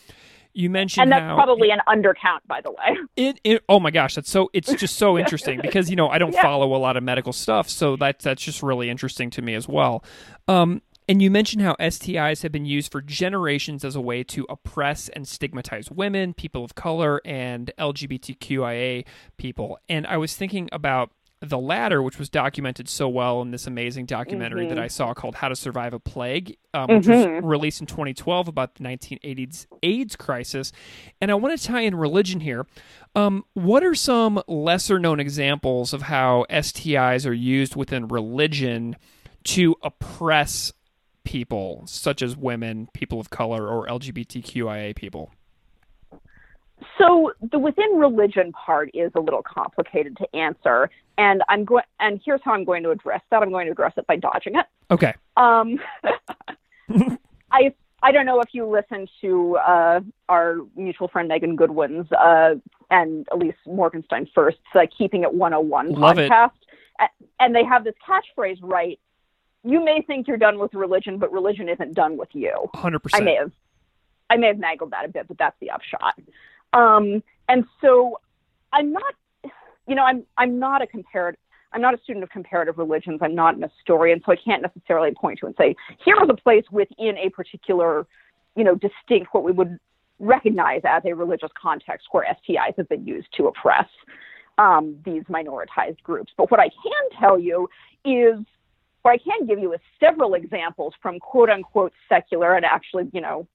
you 0.59 0.69
mentioned 0.69 1.03
And 1.03 1.11
that's 1.11 1.33
probably 1.35 1.71
an 1.71 1.79
undercount, 1.87 2.39
by 2.47 2.61
the 2.61 2.71
way. 2.71 2.97
it, 3.15 3.39
it 3.43 3.63
oh 3.69 3.79
my 3.79 3.91
gosh 3.91 4.15
that's 4.15 4.29
so 4.29 4.49
it's 4.53 4.73
just 4.73 4.97
so 4.97 5.17
interesting 5.21 5.59
because 5.61 5.89
you 5.89 5.95
know 5.95 6.09
i 6.09 6.17
don't 6.17 6.33
Yeah. 6.33 6.41
follow 6.41 6.75
a 6.75 6.77
lot 6.77 6.97
of 6.97 7.03
medical 7.03 7.33
stuff 7.33 7.69
so 7.69 7.95
that's 7.95 8.23
that's 8.23 8.43
just 8.43 8.61
really 8.61 8.89
interesting 8.89 9.29
to 9.31 9.41
me 9.41 9.55
as 9.55 9.67
well 9.67 10.03
um 10.47 10.81
and 11.07 11.23
you 11.23 11.31
mentioned 11.31 11.63
how 11.63 11.75
STIs 11.79 12.43
have 12.43 12.51
been 12.51 12.65
used 12.67 12.91
for 12.91 13.01
generations 13.01 13.83
as 13.83 13.95
a 13.95 14.01
way 14.01 14.23
to 14.25 14.45
oppress 14.47 15.09
and 15.09 15.27
stigmatize 15.27 15.89
women, 15.89 16.35
people 16.35 16.63
of 16.63 16.75
color, 16.75 17.19
and 17.25 17.71
LGBTQIA 17.79 19.05
people. 19.37 19.79
And 19.89 20.05
I 20.05 20.17
was 20.17 20.35
thinking 20.35 20.69
about 20.71 21.09
the 21.41 21.57
latter, 21.57 22.03
which 22.03 22.19
was 22.19 22.29
documented 22.29 22.89
so 22.89 23.07
well 23.07 23.41
in 23.41 23.51
this 23.51 23.65
amazing 23.65 24.05
documentary 24.05 24.65
Mhm. 24.65 24.69
that 24.69 24.79
I 24.79 24.87
saw 24.87 25.13
called 25.13 25.35
How 25.35 25.47
to 25.47 25.55
Survive 25.55 25.93
a 25.93 25.99
Plague, 25.99 26.57
um, 26.73 26.87
which 26.89 27.07
was 27.07 27.25
Mhm. 27.25 27.41
released 27.43 27.79
in 27.79 27.87
2012 27.87 28.49
about 28.49 28.75
the 28.75 28.83
1980s 28.83 29.65
AIDS 29.81 30.17
crisis. 30.17 30.73
And 31.21 31.31
I 31.31 31.35
want 31.35 31.57
to 31.57 31.65
tie 31.65 31.81
in 31.81 31.95
religion 31.95 32.41
here. 32.41 32.67
Um, 33.15 33.45
what 33.53 33.85
are 33.85 33.95
some 33.95 34.41
lesser 34.49 34.99
known 34.99 35.21
examples 35.21 35.93
of 35.93 36.03
how 36.03 36.45
STIs 36.49 37.25
are 37.25 37.33
used 37.33 37.73
within 37.75 38.09
religion 38.09 38.97
to 39.45 39.75
oppress 39.81 40.73
people, 41.23 41.83
such 41.85 42.21
as 42.21 42.35
women, 42.35 42.89
people 42.93 43.19
of 43.19 43.29
color, 43.29 43.65
or 43.65 43.87
LGBTQIA 43.87 44.93
people? 44.93 45.31
So 46.97 47.33
the 47.51 47.59
within 47.59 47.89
religion 47.97 48.51
part 48.51 48.89
is 48.93 49.11
a 49.15 49.19
little 49.19 49.43
complicated 49.43 50.17
to 50.17 50.35
answer, 50.35 50.89
and 51.17 51.41
I'm 51.49 51.65
going. 51.65 51.83
And 51.99 52.21
here's 52.23 52.41
how 52.43 52.53
I'm 52.53 52.63
going 52.63 52.83
to 52.83 52.91
address 52.91 53.21
that. 53.31 53.41
I'm 53.41 53.49
going 53.51 53.65
to 53.67 53.71
address 53.71 53.93
it 53.97 54.07
by 54.07 54.15
dodging 54.15 54.55
it. 54.55 54.65
Okay. 54.91 55.13
Um, 55.37 55.79
I 57.51 57.73
I 58.01 58.11
don't 58.11 58.25
know 58.25 58.39
if 58.41 58.49
you 58.53 58.65
listened 58.65 59.09
to 59.21 59.57
uh, 59.57 59.99
our 60.29 60.57
mutual 60.75 61.07
friend 61.07 61.27
Megan 61.27 61.55
Goodwin's 61.55 62.11
uh, 62.11 62.55
and 62.89 63.27
Ilyse 63.27 63.53
Morgenstein 63.67 64.27
Fuerst, 64.33 64.57
uh, 64.75 64.81
Keeping 64.97 65.23
It 65.23 65.33
101 65.33 65.93
Love 65.93 66.17
it. 66.17 66.31
podcast, 66.31 66.51
A- 66.99 67.09
and 67.39 67.53
they 67.53 67.63
have 67.63 67.83
this 67.83 67.95
catchphrase, 68.07 68.59
right? 68.61 68.99
You 69.63 69.83
may 69.83 70.01
think 70.01 70.27
you're 70.27 70.37
done 70.37 70.57
with 70.59 70.73
religion, 70.73 71.17
but 71.17 71.31
religion 71.31 71.67
isn't 71.67 71.93
done 71.93 72.17
with 72.17 72.29
you. 72.33 72.53
100%. 72.73 72.99
I 73.13 73.19
may 73.19 73.35
have 73.35 73.51
I 74.29 74.37
may 74.37 74.47
have 74.47 74.59
mangled 74.59 74.91
that 74.91 75.05
a 75.05 75.07
bit, 75.07 75.27
but 75.27 75.37
that's 75.37 75.55
the 75.59 75.71
upshot. 75.71 76.13
Um, 76.73 77.23
and 77.47 77.65
so 77.81 78.19
I'm 78.71 78.91
not 78.91 79.15
you 79.89 79.95
know, 79.95 80.03
I'm 80.03 80.23
I'm 80.37 80.59
not 80.59 80.81
a 80.81 80.87
comparative 80.87 81.39
I'm 81.73 81.81
not 81.81 81.93
a 81.93 82.01
student 82.03 82.23
of 82.23 82.29
comparative 82.29 82.77
religions. 82.77 83.19
I'm 83.21 83.35
not 83.35 83.55
an 83.55 83.61
historian, 83.61 84.21
so 84.25 84.31
I 84.31 84.35
can't 84.35 84.61
necessarily 84.61 85.11
point 85.11 85.39
to 85.39 85.45
and 85.45 85.55
say, 85.57 85.75
here 86.03 86.15
is 86.23 86.29
a 86.29 86.35
place 86.35 86.63
within 86.71 87.15
a 87.17 87.29
particular, 87.29 88.07
you 88.55 88.63
know, 88.63 88.73
distinct 88.73 89.33
what 89.33 89.43
we 89.43 89.51
would 89.51 89.77
recognize 90.17 90.81
as 90.83 91.03
a 91.05 91.13
religious 91.13 91.51
context 91.61 92.07
where 92.11 92.25
STIs 92.25 92.75
have 92.77 92.89
been 92.89 93.05
used 93.05 93.27
to 93.37 93.47
oppress 93.47 93.87
um, 94.57 94.97
these 95.05 95.23
minoritized 95.23 96.01
groups. 96.03 96.33
But 96.37 96.49
what 96.49 96.59
I 96.59 96.69
can 96.69 97.19
tell 97.19 97.39
you 97.39 97.69
is, 98.03 98.39
or 99.03 99.11
I 99.11 99.17
can 99.17 99.45
give 99.45 99.59
you 99.59 99.73
is 99.73 99.79
several 99.99 100.33
examples 100.33 100.93
from 101.01 101.19
quote 101.19 101.49
unquote 101.49 101.93
secular 102.09 102.55
and 102.55 102.65
actually, 102.65 103.09
you 103.13 103.21
know, 103.21 103.47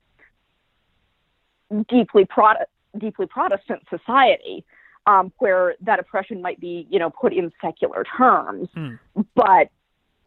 deeply 1.88 2.25
Prot- 2.25 2.68
deeply 2.99 3.27
Protestant 3.27 3.83
society, 3.91 4.65
um, 5.07 5.33
where 5.39 5.75
that 5.81 5.99
oppression 5.99 6.41
might 6.41 6.61
be, 6.61 6.87
you 6.91 6.99
know, 6.99 7.11
put 7.11 7.33
in 7.33 7.53
secular 7.61 8.05
terms. 8.17 8.69
Hmm. 8.75 8.95
But, 9.35 9.71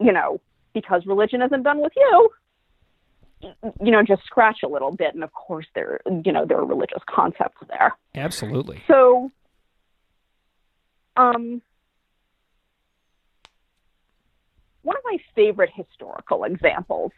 you 0.00 0.12
know, 0.12 0.40
because 0.74 1.02
religion 1.06 1.42
isn't 1.42 1.62
done 1.62 1.80
with 1.80 1.92
you, 1.96 2.30
you 3.40 3.90
know, 3.90 4.02
just 4.02 4.24
scratch 4.24 4.58
a 4.64 4.68
little 4.68 4.92
bit. 4.92 5.14
And 5.14 5.24
of 5.24 5.32
course, 5.32 5.66
there, 5.74 6.00
you 6.24 6.32
know, 6.32 6.44
there 6.46 6.58
are 6.58 6.64
religious 6.64 7.02
concepts 7.08 7.58
there. 7.68 7.96
Absolutely. 8.14 8.82
So, 8.86 9.30
um, 11.16 11.62
one 14.82 14.96
of 14.96 15.02
my 15.04 15.18
favorite 15.34 15.70
historical 15.74 16.44
examples, 16.44 17.12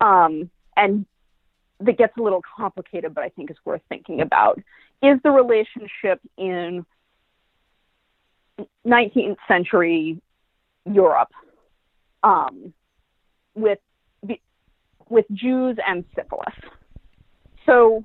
um, 0.00 0.50
and 0.76 1.06
that 1.80 1.98
gets 1.98 2.16
a 2.18 2.22
little 2.22 2.42
complicated, 2.56 3.14
but 3.14 3.24
I 3.24 3.28
think 3.30 3.50
is 3.50 3.56
worth 3.64 3.82
thinking 3.88 4.20
about, 4.20 4.58
is 5.02 5.18
the 5.22 5.30
relationship 5.30 6.20
in 6.36 6.86
19th 8.86 9.36
century 9.46 10.20
Europe 10.84 11.30
um, 12.22 12.72
with 13.54 13.78
with 15.08 15.26
Jews 15.32 15.76
and 15.86 16.04
syphilis. 16.16 16.54
So 17.64 18.02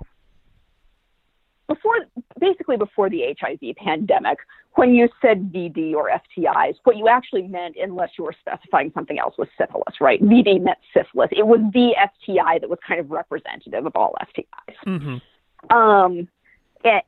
before 1.67 1.95
basically 2.41 2.75
before 2.75 3.09
the 3.09 3.33
HIV 3.39 3.75
pandemic, 3.77 4.39
when 4.75 4.93
you 4.93 5.07
said 5.21 5.53
VD 5.53 5.93
or 5.93 6.09
STIs, 6.09 6.75
what 6.83 6.97
you 6.97 7.07
actually 7.07 7.43
meant, 7.43 7.77
unless 7.81 8.09
you 8.17 8.25
were 8.25 8.35
specifying 8.39 8.91
something 8.93 9.19
else, 9.19 9.35
was 9.37 9.47
syphilis, 9.57 10.01
right? 10.01 10.21
VD 10.21 10.61
meant 10.61 10.79
syphilis. 10.93 11.29
It 11.31 11.45
was 11.45 11.59
the 11.73 11.95
STI 11.95 12.59
that 12.59 12.69
was 12.69 12.79
kind 12.85 12.99
of 12.99 13.11
representative 13.11 13.85
of 13.85 13.95
all 13.95 14.15
STIs. 14.35 14.75
Mm-hmm. 14.85 15.77
Um, 15.77 16.27
and 16.83 17.01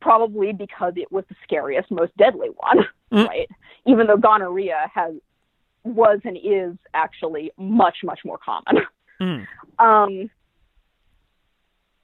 probably 0.00 0.52
because 0.52 0.94
it 0.96 1.10
was 1.10 1.24
the 1.28 1.34
scariest, 1.42 1.90
most 1.90 2.16
deadly 2.16 2.48
one, 2.56 2.86
Mm. 3.12 3.26
right? 3.26 3.50
Even 3.86 4.06
though 4.06 4.18
gonorrhea 4.18 4.90
has 4.94 5.14
was 5.84 6.20
and 6.24 6.36
is 6.36 6.76
actually 6.92 7.50
much, 7.56 7.98
much 8.04 8.20
more 8.24 8.38
common. 8.38 8.84
Mm. 9.20 9.46
Um, 9.78 10.30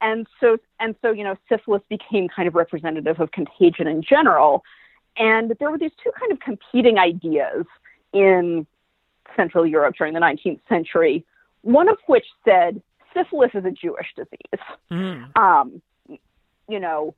and 0.05 0.27
so, 0.39 0.59
and 0.79 0.95
so, 1.01 1.13
you 1.13 1.25
know, 1.25 1.35
syphilis 1.49 1.81
became 1.89 2.29
kind 2.29 2.47
of 2.47 2.55
representative 2.55 3.21
of 3.21 3.33
contagion 3.33 3.89
in 3.89 4.03
general. 4.03 4.63
And 5.17 5.55
there 5.59 5.71
were 5.71 5.79
these 5.79 5.93
two 6.03 6.11
kind 6.21 6.31
of 6.31 6.41
competing 6.41 6.99
ideas 6.99 7.65
in 8.13 8.67
Central 9.35 9.67
Europe 9.67 9.95
during 9.97 10.13
the 10.13 10.21
19th 10.21 10.61
century, 10.69 11.25
one 11.63 11.89
of 11.89 11.97
which 12.07 12.27
said 12.45 12.83
syphilis 13.15 13.51
is 13.55 13.65
a 13.65 13.71
Jewish 13.71 14.09
disease. 14.15 14.63
Mm. 14.93 15.37
Um, 15.39 15.81
you 16.69 16.81
know, 16.81 17.15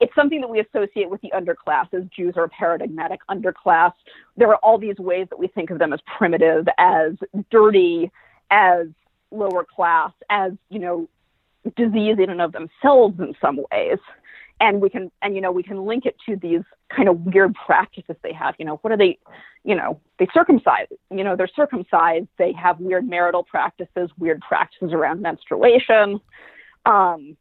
it's 0.00 0.14
something 0.14 0.40
that 0.40 0.48
we 0.48 0.60
associate 0.60 1.10
with 1.10 1.20
the 1.20 1.32
underclasses. 1.34 2.10
Jews 2.10 2.34
are 2.36 2.44
a 2.44 2.48
paradigmatic 2.48 3.20
underclass. 3.28 3.92
There 4.38 4.48
are 4.48 4.56
all 4.56 4.78
these 4.78 4.96
ways 4.96 5.26
that 5.28 5.38
we 5.38 5.48
think 5.48 5.68
of 5.68 5.78
them 5.78 5.92
as 5.92 6.00
primitive, 6.16 6.66
as 6.78 7.12
dirty, 7.50 8.10
as 8.50 8.86
lower 9.30 9.64
class, 9.64 10.12
as, 10.30 10.52
you 10.70 10.78
know, 10.78 11.08
disease 11.76 12.16
in 12.18 12.30
and 12.30 12.40
of 12.40 12.52
themselves 12.52 13.18
in 13.18 13.34
some 13.40 13.60
ways. 13.72 13.98
And 14.60 14.80
we 14.80 14.90
can, 14.90 15.10
and 15.22 15.36
you 15.36 15.40
know, 15.40 15.52
we 15.52 15.62
can 15.62 15.86
link 15.86 16.04
it 16.04 16.16
to 16.26 16.34
these 16.36 16.62
kind 16.94 17.08
of 17.08 17.20
weird 17.20 17.54
practices 17.54 18.16
they 18.22 18.32
have. 18.32 18.54
You 18.58 18.64
know, 18.64 18.76
what 18.82 18.92
are 18.92 18.96
they? 18.96 19.18
You 19.62 19.76
know, 19.76 20.00
they 20.18 20.26
circumcise. 20.34 20.88
You 21.10 21.22
know, 21.22 21.36
they're 21.36 21.50
circumcised. 21.54 22.26
They 22.38 22.52
have 22.52 22.80
weird 22.80 23.08
marital 23.08 23.44
practices, 23.44 24.10
weird 24.18 24.40
practices 24.40 24.92
around 24.92 25.22
menstruation, 25.22 26.20
um, 26.86 27.36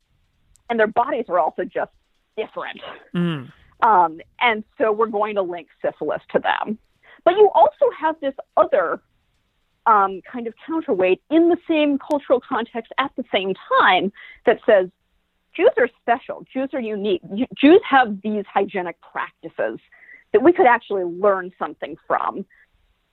and 0.70 0.80
their 0.80 0.88
bodies 0.88 1.26
are 1.30 1.40
also 1.40 1.64
just 1.64 1.92
different. 2.36 2.82
Mm. 3.16 3.52
Um, 3.82 4.20
and 4.40 4.64
so 4.78 4.92
we're 4.92 5.08
going 5.08 5.36
to 5.36 5.42
link 5.42 5.68
syphilis 5.84 6.22
to 6.34 6.40
them. 6.40 6.78
But 7.26 7.32
you 7.32 7.50
also 7.54 7.86
have 8.00 8.16
this 8.22 8.34
other 8.56 9.02
um, 9.88 10.22
kind 10.32 10.48
of 10.48 10.54
counterweight 10.66 11.22
in 11.32 11.50
the 11.50 11.58
same 11.68 11.98
cultural 11.98 12.42
context 12.42 12.92
at 12.98 13.12
the 13.16 13.24
same 13.32 13.54
time 13.80 14.12
that 14.46 14.60
says 14.66 14.90
Jews 15.56 15.72
are 15.78 15.90
special, 16.02 16.46
Jews 16.54 16.70
are 16.74 16.80
unique, 16.80 17.22
Jews 17.56 17.82
have 17.90 18.22
these 18.22 18.44
hygienic 18.54 18.98
practices 19.02 19.80
that 20.34 20.44
we 20.44 20.54
could 20.54 20.68
actually 20.68 21.04
learn 21.04 21.52
something 21.58 21.96
from. 22.06 22.46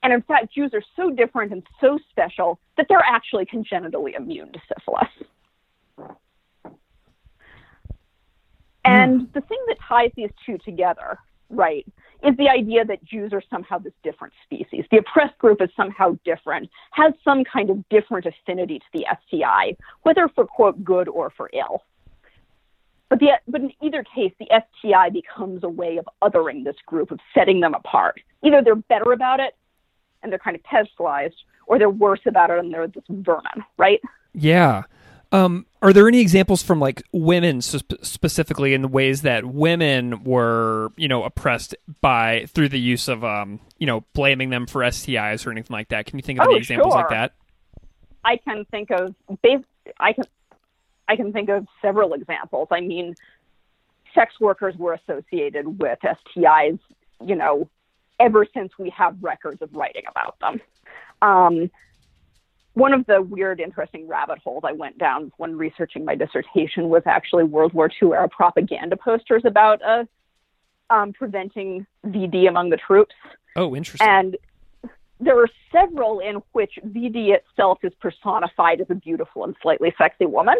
And 0.03 0.13
in 0.13 0.21
fact, 0.23 0.53
Jews 0.53 0.73
are 0.75 0.83
so 0.97 1.11
different 1.11 1.53
and 1.53 1.63
so 1.81 1.99
special 2.11 2.59
that 2.77 2.87
they're 2.91 2.99
actually 2.99 3.47
congenitally 3.47 4.15
immune 4.15 4.53
to 4.53 4.61
syphilis. 4.69 5.09
And 8.85 9.33
the 9.33 9.41
thing 9.41 9.59
that 9.69 9.79
ties 9.89 10.11
these 10.15 10.29
two 10.45 10.59
together, 10.59 11.19
right, 11.51 11.87
is 12.23 12.37
the 12.37 12.49
idea 12.49 12.85
that 12.85 13.05
Jews 13.05 13.33
are 13.33 13.43
somehow 13.51 13.79
this 13.79 13.93
different 14.03 14.33
species. 14.45 14.85
The 14.91 14.99
oppressed 14.99 15.39
group 15.39 15.61
is 15.61 15.69
somehow 15.77 16.19
different, 16.25 16.71
has 16.93 17.13
some 17.23 17.45
kind 17.45 17.71
of 17.71 17.87
different 17.89 18.27
affinity 18.27 18.79
to 18.79 18.85
the 18.93 19.07
STI, 19.27 19.77
whether 20.03 20.29
for 20.35 20.47
quote 20.47 20.83
good 20.83 21.09
or 21.09 21.31
for 21.37 21.51
ill. 21.53 21.83
But, 23.11 23.21
the, 23.21 23.33
but 23.47 23.61
in 23.61 23.73
either 23.83 24.03
case, 24.03 24.33
the 24.41 24.49
STI 24.51 25.11
becomes 25.11 25.63
a 25.63 25.69
way 25.69 25.99
of 25.99 26.09
othering 26.23 26.65
this 26.65 26.77
group, 26.87 27.11
of 27.11 27.21
setting 27.35 27.61
them 27.61 27.75
apart. 27.75 28.21
Either 28.43 28.63
they're 28.63 28.75
better 28.75 29.13
about 29.13 29.41
it 29.41 29.55
and 30.23 30.33
they're 30.33 30.39
kind 30.39 30.57
of 30.57 30.63
pedestalized, 30.63 31.35
or 31.67 31.79
they're 31.79 31.91
worse 31.91 32.21
about 32.27 32.51
it 32.51 32.59
and 32.59 32.73
they're 32.73 32.89
this 32.89 33.05
vermin, 33.11 33.63
right? 33.77 34.01
Yeah. 34.33 34.85
Um, 35.35 35.67
are 35.83 35.93
there 35.93 36.07
any 36.07 36.21
examples 36.21 36.63
from 36.63 36.79
like 36.79 37.03
women 37.11 37.61
sp- 37.61 37.99
specifically 38.03 38.73
in 38.73 38.83
the 38.83 38.89
ways 38.89 39.23
that 39.23 39.45
women 39.45 40.23
were, 40.23 40.93
you 40.97 41.09
know, 41.09 41.25
oppressed 41.25 41.75
by 42.01 42.47
through 42.49 42.69
the 42.69 42.79
use 42.79 43.09
of, 43.09 43.25
um, 43.25 43.59
you 43.79 43.87
know, 43.87 44.05
blaming 44.13 44.51
them 44.51 44.67
for 44.67 44.83
STIs 44.83 45.45
or 45.45 45.51
anything 45.51 45.75
like 45.75 45.89
that? 45.89 46.07
Can 46.07 46.19
you 46.19 46.23
think 46.23 46.39
of 46.39 46.47
Oh, 46.47 46.51
any 46.51 46.59
examples 46.59 46.93
sure. 46.93 47.01
like 47.01 47.11
that? 47.11 47.33
I 48.25 48.37
can 48.37 48.65
think 48.67 48.91
of 48.93 49.15
I 49.99 50.13
can 50.13 50.25
I 51.09 51.17
can 51.17 51.33
think 51.33 51.49
of 51.49 51.67
several 51.83 52.15
examples. 52.15 52.69
I 52.71 52.81
mean, 52.81 53.15
sex 54.15 54.35
workers 54.41 54.77
were 54.77 54.95
associated 54.95 55.81
with 55.81 55.99
STIs, 56.03 56.79
you 57.25 57.35
know, 57.35 57.69
ever 58.21 58.47
since 58.55 58.73
we 58.79 58.89
have 58.91 59.17
records 59.21 59.61
of 59.63 59.75
writing 59.75 60.05
about 60.09 60.39
them. 60.39 60.61
Um, 61.21 61.71
one 62.75 62.93
of 62.93 63.07
the 63.07 63.23
weird, 63.23 63.61
interesting 63.61 64.07
rabbit 64.07 64.39
holes 64.39 64.65
I 64.67 64.73
went 64.73 64.99
down 64.99 65.33
when 65.37 65.57
researching 65.57 66.05
my 66.05 66.17
dissertation 66.17 66.89
was 66.89 67.03
actually 67.07 67.45
World 67.45 67.73
War 67.73 67.89
II 68.03 68.13
era 68.13 68.29
propaganda 68.29 68.97
posters 68.97 69.43
about 69.45 69.81
uh, 69.83 70.05
um, 70.91 71.13
preventing 71.13 71.87
VD 72.05 72.49
among 72.49 72.71
the 72.71 72.77
troops. 72.77 73.15
Oh, 73.57 73.77
interesting. 73.77 74.09
And 74.09 74.37
there 75.21 75.41
are 75.41 75.49
several 75.71 76.19
in 76.19 76.43
which 76.53 76.79
VD 76.85 77.29
itself 77.29 77.79
is 77.85 77.93
personified 78.01 78.81
as 78.81 78.89
a 78.91 78.95
beautiful 78.97 79.45
and 79.45 79.55
slightly 79.63 79.95
sexy 79.97 80.27
woman. 80.27 80.57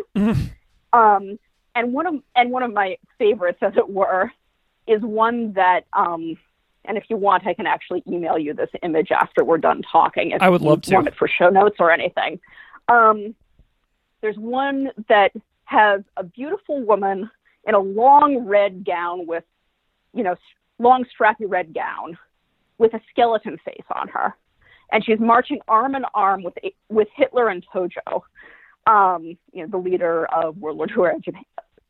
um, 0.93 1.39
and 1.75 1.93
one 1.93 2.07
of 2.07 2.15
and 2.37 2.53
one 2.53 2.63
of 2.63 2.73
my 2.73 2.97
favorites, 3.19 3.59
as 3.61 3.73
it 3.77 3.89
were, 3.89 4.31
is 4.87 5.03
one 5.03 5.55
that. 5.55 5.85
Um, 5.93 6.39
and 6.85 6.99
if 6.99 7.05
you 7.09 7.17
want, 7.17 7.47
I 7.47 7.55
can 7.55 7.67
actually 7.67 8.03
email 8.07 8.39
you 8.39 8.55
this 8.55 8.71
image 8.83 9.11
after 9.11 9.45
we're 9.45 9.59
done 9.59 9.83
talking. 9.91 10.33
If 10.33 10.43
I 10.43 10.49
would 10.49 10.61
you 10.61 10.69
love 10.69 10.83
to. 10.83 10.95
Want 10.95 11.09
it 11.09 11.15
for 11.17 11.29
show 11.29 11.49
notes 11.49 11.77
or 11.79 11.91
anything. 11.91 12.41
Um, 12.89 13.35
there's 14.21 14.37
one 14.37 14.91
that 15.09 15.33
has 15.65 16.03
a 16.17 16.25
beautiful 16.25 16.83
woman 16.83 17.31
in 17.67 17.75
a 17.75 17.79
long 17.79 18.47
red 18.47 18.85
gown 18.85 19.27
with, 19.27 19.45
you 20.13 20.23
know, 20.23 20.37
long 20.79 21.05
strappy 21.05 21.47
red 21.47 21.73
gown 21.75 22.19
with 22.79 22.93
a 22.95 23.01
skeleton 23.11 23.59
face 23.65 23.85
on 23.95 24.09
her, 24.09 24.35
and 24.93 25.05
she's 25.05 25.21
marching 25.21 25.61
arm 25.69 25.95
in 25.95 26.05
arm 26.15 26.43
with 26.43 26.55
with 26.89 27.09
Hitler 27.15 27.49
and 27.49 27.65
Tojo, 27.73 28.23
um, 28.87 29.37
you 29.53 29.63
know, 29.63 29.69
the 29.69 29.79
leader 29.79 30.27
of 30.27 30.57
World 30.59 30.79
War 30.79 31.13
II 31.13 31.21
Japan, 31.21 31.45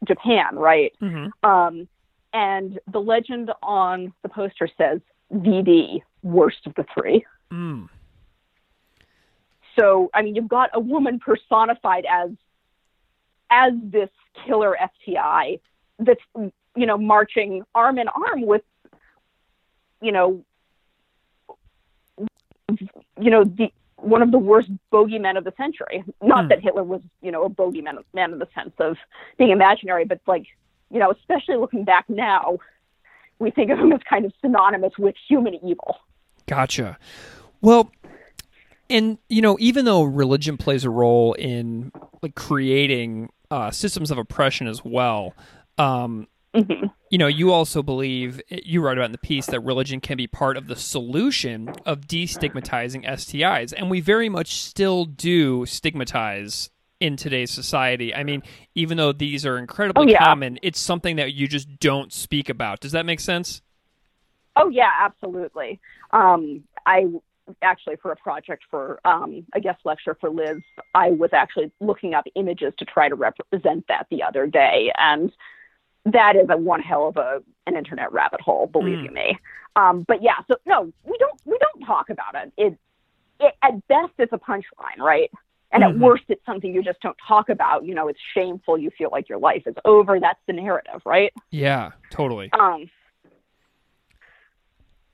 Japan 0.04 0.56
right? 0.56 0.92
hmm 1.00 1.26
Um, 1.42 1.88
and 2.34 2.78
the 2.92 3.00
legend 3.00 3.50
on 3.62 4.12
the 4.22 4.28
poster 4.28 4.68
says 4.76 5.00
VD, 5.32 6.02
worst 6.22 6.66
of 6.66 6.74
the 6.74 6.84
three. 6.92 7.24
Mm. 7.50 7.88
So, 9.78 10.10
I 10.12 10.22
mean, 10.22 10.34
you've 10.34 10.48
got 10.48 10.70
a 10.74 10.80
woman 10.80 11.18
personified 11.18 12.04
as 12.10 12.30
as 13.50 13.72
this 13.82 14.10
killer 14.44 14.76
STI 15.00 15.58
that's 16.00 16.20
you 16.34 16.86
know 16.86 16.98
marching 16.98 17.62
arm 17.74 17.98
in 17.98 18.08
arm 18.08 18.42
with 18.42 18.62
you 20.00 20.10
know 20.10 20.44
you 23.20 23.30
know 23.30 23.44
the 23.44 23.72
one 23.96 24.22
of 24.22 24.32
the 24.32 24.38
worst 24.38 24.70
bogeymen 24.92 25.38
of 25.38 25.44
the 25.44 25.52
century. 25.56 26.04
Not 26.20 26.44
Hmm. 26.44 26.48
that 26.48 26.60
Hitler 26.60 26.82
was 26.82 27.00
you 27.22 27.30
know 27.30 27.44
a 27.44 27.50
bogeyman 27.50 27.98
man 28.12 28.32
in 28.32 28.38
the 28.38 28.48
sense 28.54 28.74
of 28.78 28.96
being 29.38 29.50
imaginary, 29.50 30.04
but 30.04 30.20
like 30.26 30.46
you 30.90 30.98
know, 30.98 31.10
especially 31.10 31.56
looking 31.56 31.84
back 31.84 32.04
now, 32.08 32.58
we 33.38 33.50
think 33.50 33.70
of 33.70 33.78
him 33.78 33.92
as 33.92 34.00
kind 34.08 34.24
of 34.24 34.32
synonymous 34.40 34.92
with 34.98 35.14
human 35.28 35.54
evil. 35.54 35.96
Gotcha. 36.46 36.98
Well, 37.60 37.90
and 38.90 39.18
you 39.28 39.42
know, 39.42 39.56
even 39.60 39.84
though 39.84 40.02
religion 40.02 40.56
plays 40.56 40.84
a 40.84 40.90
role 40.90 41.32
in 41.34 41.90
like 42.22 42.34
creating 42.34 43.30
uh, 43.50 43.70
systems 43.70 44.10
of 44.10 44.18
oppression 44.18 44.66
as 44.66 44.84
well, 44.84 45.34
um, 45.78 46.28
hmm 46.54 46.86
you 47.14 47.18
know, 47.18 47.28
you 47.28 47.52
also 47.52 47.80
believe 47.80 48.40
you 48.48 48.80
write 48.80 48.98
about 48.98 49.04
in 49.04 49.12
the 49.12 49.18
piece 49.18 49.46
that 49.46 49.60
religion 49.60 50.00
can 50.00 50.16
be 50.16 50.26
part 50.26 50.56
of 50.56 50.66
the 50.66 50.74
solution 50.74 51.72
of 51.86 52.08
destigmatizing 52.08 53.06
STIs, 53.06 53.72
and 53.76 53.88
we 53.88 54.00
very 54.00 54.28
much 54.28 54.56
still 54.56 55.04
do 55.04 55.64
stigmatize 55.64 56.70
in 57.04 57.16
today's 57.16 57.50
society. 57.50 58.14
I 58.14 58.24
mean, 58.24 58.42
even 58.74 58.96
though 58.96 59.12
these 59.12 59.44
are 59.44 59.58
incredibly 59.58 60.06
Oh, 60.06 60.08
yeah. 60.08 60.24
common, 60.24 60.58
it's 60.62 60.80
something 60.80 61.16
that 61.16 61.34
you 61.34 61.46
just 61.46 61.68
don't 61.78 62.10
speak 62.12 62.48
about. 62.48 62.80
Does 62.80 62.92
that 62.92 63.04
make 63.04 63.20
sense? 63.20 63.60
Oh 64.56 64.68
yeah, 64.70 64.90
absolutely. 65.00 65.80
Um, 66.12 66.64
I 66.86 67.06
actually 67.60 67.96
for 67.96 68.10
a 68.10 68.16
project 68.16 68.62
for 68.70 69.00
um, 69.04 69.44
a 69.52 69.60
guest 69.60 69.80
lecture 69.84 70.16
for 70.18 70.30
Liz, 70.30 70.62
I 70.94 71.10
was 71.10 71.30
actually 71.34 71.70
looking 71.80 72.14
up 72.14 72.24
images 72.36 72.72
to 72.78 72.86
try 72.86 73.10
to 73.10 73.14
represent 73.14 73.84
that 73.88 74.06
the 74.10 74.22
other 74.22 74.46
day, 74.46 74.90
and 74.96 75.30
that 76.06 76.36
is 76.36 76.46
a 76.48 76.56
one 76.56 76.80
hell 76.80 77.08
of 77.08 77.16
a 77.18 77.42
an 77.66 77.76
internet 77.76 78.12
rabbit 78.12 78.40
hole, 78.40 78.66
believe 78.66 78.98
Mm. 78.98 79.04
you 79.04 79.10
me. 79.10 79.38
Um, 79.76 80.04
but 80.08 80.22
yeah, 80.22 80.36
so 80.48 80.56
no, 80.64 80.90
we 81.04 81.18
don't 81.18 81.38
we 81.44 81.58
don't 81.58 81.84
talk 81.86 82.08
about 82.08 82.34
it. 82.34 82.52
It, 82.56 82.78
it 83.40 83.54
at 83.62 83.86
best 83.88 84.12
it's 84.18 84.32
a 84.32 84.38
punchline, 84.38 84.98
right? 84.98 85.30
And 85.74 85.82
Mhm. 85.82 85.88
at 85.90 85.98
worst, 85.98 86.24
it's 86.28 86.44
something 86.46 86.72
you 86.72 86.82
just 86.82 87.00
don't 87.00 87.16
talk 87.26 87.48
about. 87.50 87.84
You 87.84 87.94
know, 87.94 88.06
it's 88.08 88.20
shameful. 88.32 88.78
You 88.78 88.90
feel 88.96 89.10
like 89.10 89.28
your 89.28 89.38
life 89.38 89.66
is 89.66 89.74
over. 89.84 90.20
That's 90.20 90.38
the 90.46 90.52
narrative, 90.54 91.02
right? 91.04 91.32
Yeah, 91.50 91.90
totally. 92.10 92.50
Um, 92.52 92.88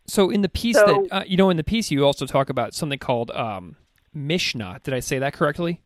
So 0.07 0.29
in 0.29 0.42
the 0.42 0.49
piece 0.49 0.77
So- 0.77 0.87
that 1.09 1.12
uh, 1.12 1.25
you 1.25 1.37
know, 1.37 1.51
in 1.51 1.57
the 1.57 1.64
piece 1.64 1.90
you 1.90 2.05
also 2.05 2.27
talk 2.27 2.51
about 2.51 2.75
something 2.75 2.99
called 2.99 3.31
um, 3.31 3.77
Mishnah. 4.12 4.81
Did 4.83 4.92
I 4.92 5.01
say 5.01 5.18
that 5.20 5.33
correctly? 5.35 5.81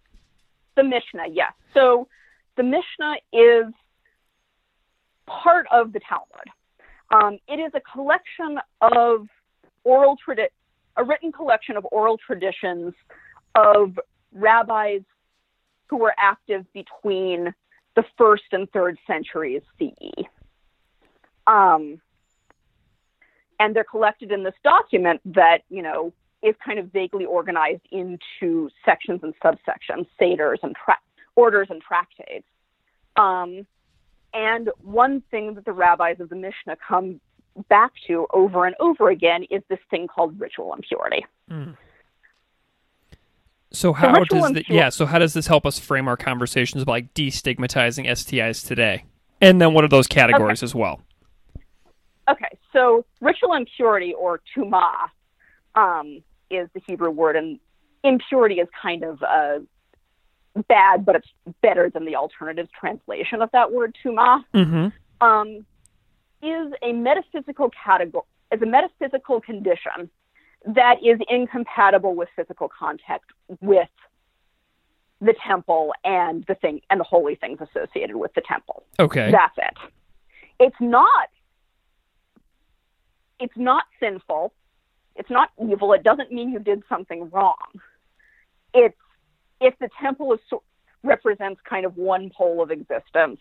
The 0.77 0.83
Mishnah, 0.83 1.29
yes. 1.31 1.53
So 1.75 2.09
the 2.57 2.63
Mishnah 2.63 3.17
is 3.33 3.67
part 5.27 5.67
of 5.71 5.93
the 5.93 6.01
Talmud. 6.01 6.49
Um, 7.11 7.39
it 7.49 7.61
is 7.61 7.71
a 7.75 7.81
collection 7.81 8.59
of 8.81 9.29
oral 9.85 10.17
tradi- 10.27 10.49
a 10.97 11.05
written 11.05 11.31
collection 11.31 11.77
of 11.77 11.87
oral 11.93 12.17
traditions 12.19 12.95
of 13.55 14.01
rabbis 14.35 15.01
who 15.89 15.97
were 15.97 16.15
active 16.19 16.65
between 16.73 17.55
the 17.97 18.05
first 18.19 18.45
and 18.53 18.71
third 18.73 18.99
centuries 19.07 19.63
CE. 19.79 20.25
Um, 21.47 22.01
and 23.61 23.75
they're 23.75 23.85
collected 23.85 24.33
in 24.33 24.43
this 24.43 24.55
document 24.65 25.21
that, 25.27 25.59
you 25.69 25.83
know, 25.83 26.13
is 26.43 26.55
kind 26.65 26.79
of 26.79 26.93
vaguely 26.93 27.25
organized 27.25 27.83
into 27.91 28.69
sections 28.85 29.21
and 29.23 29.35
subsections, 29.43 30.07
seders 30.21 30.59
and 30.63 30.75
tra- 30.75 30.99
orders 31.37 31.69
and 31.71 31.81
tractates. 31.81 32.45
Um, 33.17 33.67
and 34.35 34.71
one 34.83 35.23
thing 35.31 35.55
that 35.55 35.65
the 35.65 35.73
rabbis 35.73 36.21
of 36.21 36.29
the 36.29 36.37
Mishnah 36.37 36.77
come 36.87 37.21
back 37.69 37.93
to 38.09 38.27
over 38.35 38.67
and 38.67 38.75
over 38.81 39.09
again 39.11 39.45
is 39.51 39.63
this 39.69 39.79
thing 39.91 40.09
called 40.09 40.39
ritual 40.41 40.75
impurity. 40.75 41.25
Mm. 41.51 41.77
So 43.75 43.93
how 43.93 44.15
so 44.15 44.25
does 44.25 44.53
the, 44.53 44.65
yeah? 44.69 44.89
So 44.89 45.07
how 45.07 45.19
does 45.19 45.35
this 45.35 45.47
help 45.47 45.67
us 45.67 45.79
frame 45.79 46.09
our 46.09 46.17
conversations 46.17 46.83
about 46.83 46.93
like 46.93 47.15
destigmatizing 47.15 48.07
STIs 48.07 48.67
today? 48.67 49.05
And 49.41 49.61
then 49.61 49.75
what 49.75 49.85
are 49.85 49.89
those 49.89 50.07
categories 50.07 50.61
okay. 50.61 50.67
as 50.67 50.75
well? 50.75 51.01
Okay, 52.31 52.59
so 52.73 53.05
ritual 53.21 53.53
impurity 53.53 54.15
or 54.15 54.41
tuma 54.57 55.09
um, 55.75 56.23
is 56.51 56.69
the 56.73 56.81
Hebrew 56.87 57.11
word, 57.11 57.37
and 57.37 57.59
impurity 58.03 58.57
is 58.57 58.69
kind 58.81 59.05
of 59.05 59.21
a 59.21 59.61
bad, 60.69 61.05
but 61.05 61.17
it's 61.17 61.29
better 61.61 61.91
than 61.91 62.07
the 62.07 62.17
alternative 62.17 62.69
translation 62.79 63.43
of 63.43 63.51
that 63.53 63.73
word 63.73 63.95
tuma. 64.03 64.43
Mm-hmm. 64.55 65.27
Um, 65.27 65.67
is 66.43 66.73
a 66.83 66.93
metaphysical 66.93 67.71
category, 67.85 68.25
is 68.53 68.61
a 68.61 68.67
metaphysical 68.67 69.41
condition 69.41 70.11
that 70.67 70.97
is 71.05 71.19
incompatible 71.29 72.15
with 72.15 72.29
physical 72.35 72.69
contact 72.69 73.25
with 73.61 73.89
the 75.21 75.35
temple 75.47 75.93
and 76.05 76.45
the 76.49 76.55
thing 76.55 76.81
and 76.91 77.01
the 77.01 77.05
holy 77.05 77.35
things 77.35 77.59
associated 77.61 78.17
with 78.17 78.33
the 78.35 78.43
temple. 78.43 78.85
Okay. 78.99 79.31
That's 79.31 79.57
it. 79.59 79.93
It's 80.61 80.77
not 80.81 81.29
it's 83.41 83.57
not 83.57 83.85
sinful. 84.01 84.53
It's 85.17 85.31
not 85.31 85.51
evil. 85.63 85.93
It 85.93 86.03
doesn't 86.03 86.33
mean 86.33 86.51
you 86.51 86.59
did 86.59 86.83
something 86.89 87.31
wrong. 87.31 87.57
It's 88.73 88.97
if 89.61 89.75
the 89.79 89.89
temple 90.01 90.33
is 90.33 90.41
represents 91.03 91.61
kind 91.69 91.85
of 91.85 91.97
one 91.97 92.31
pole 92.37 92.63
of 92.63 92.71
existence, 92.71 93.39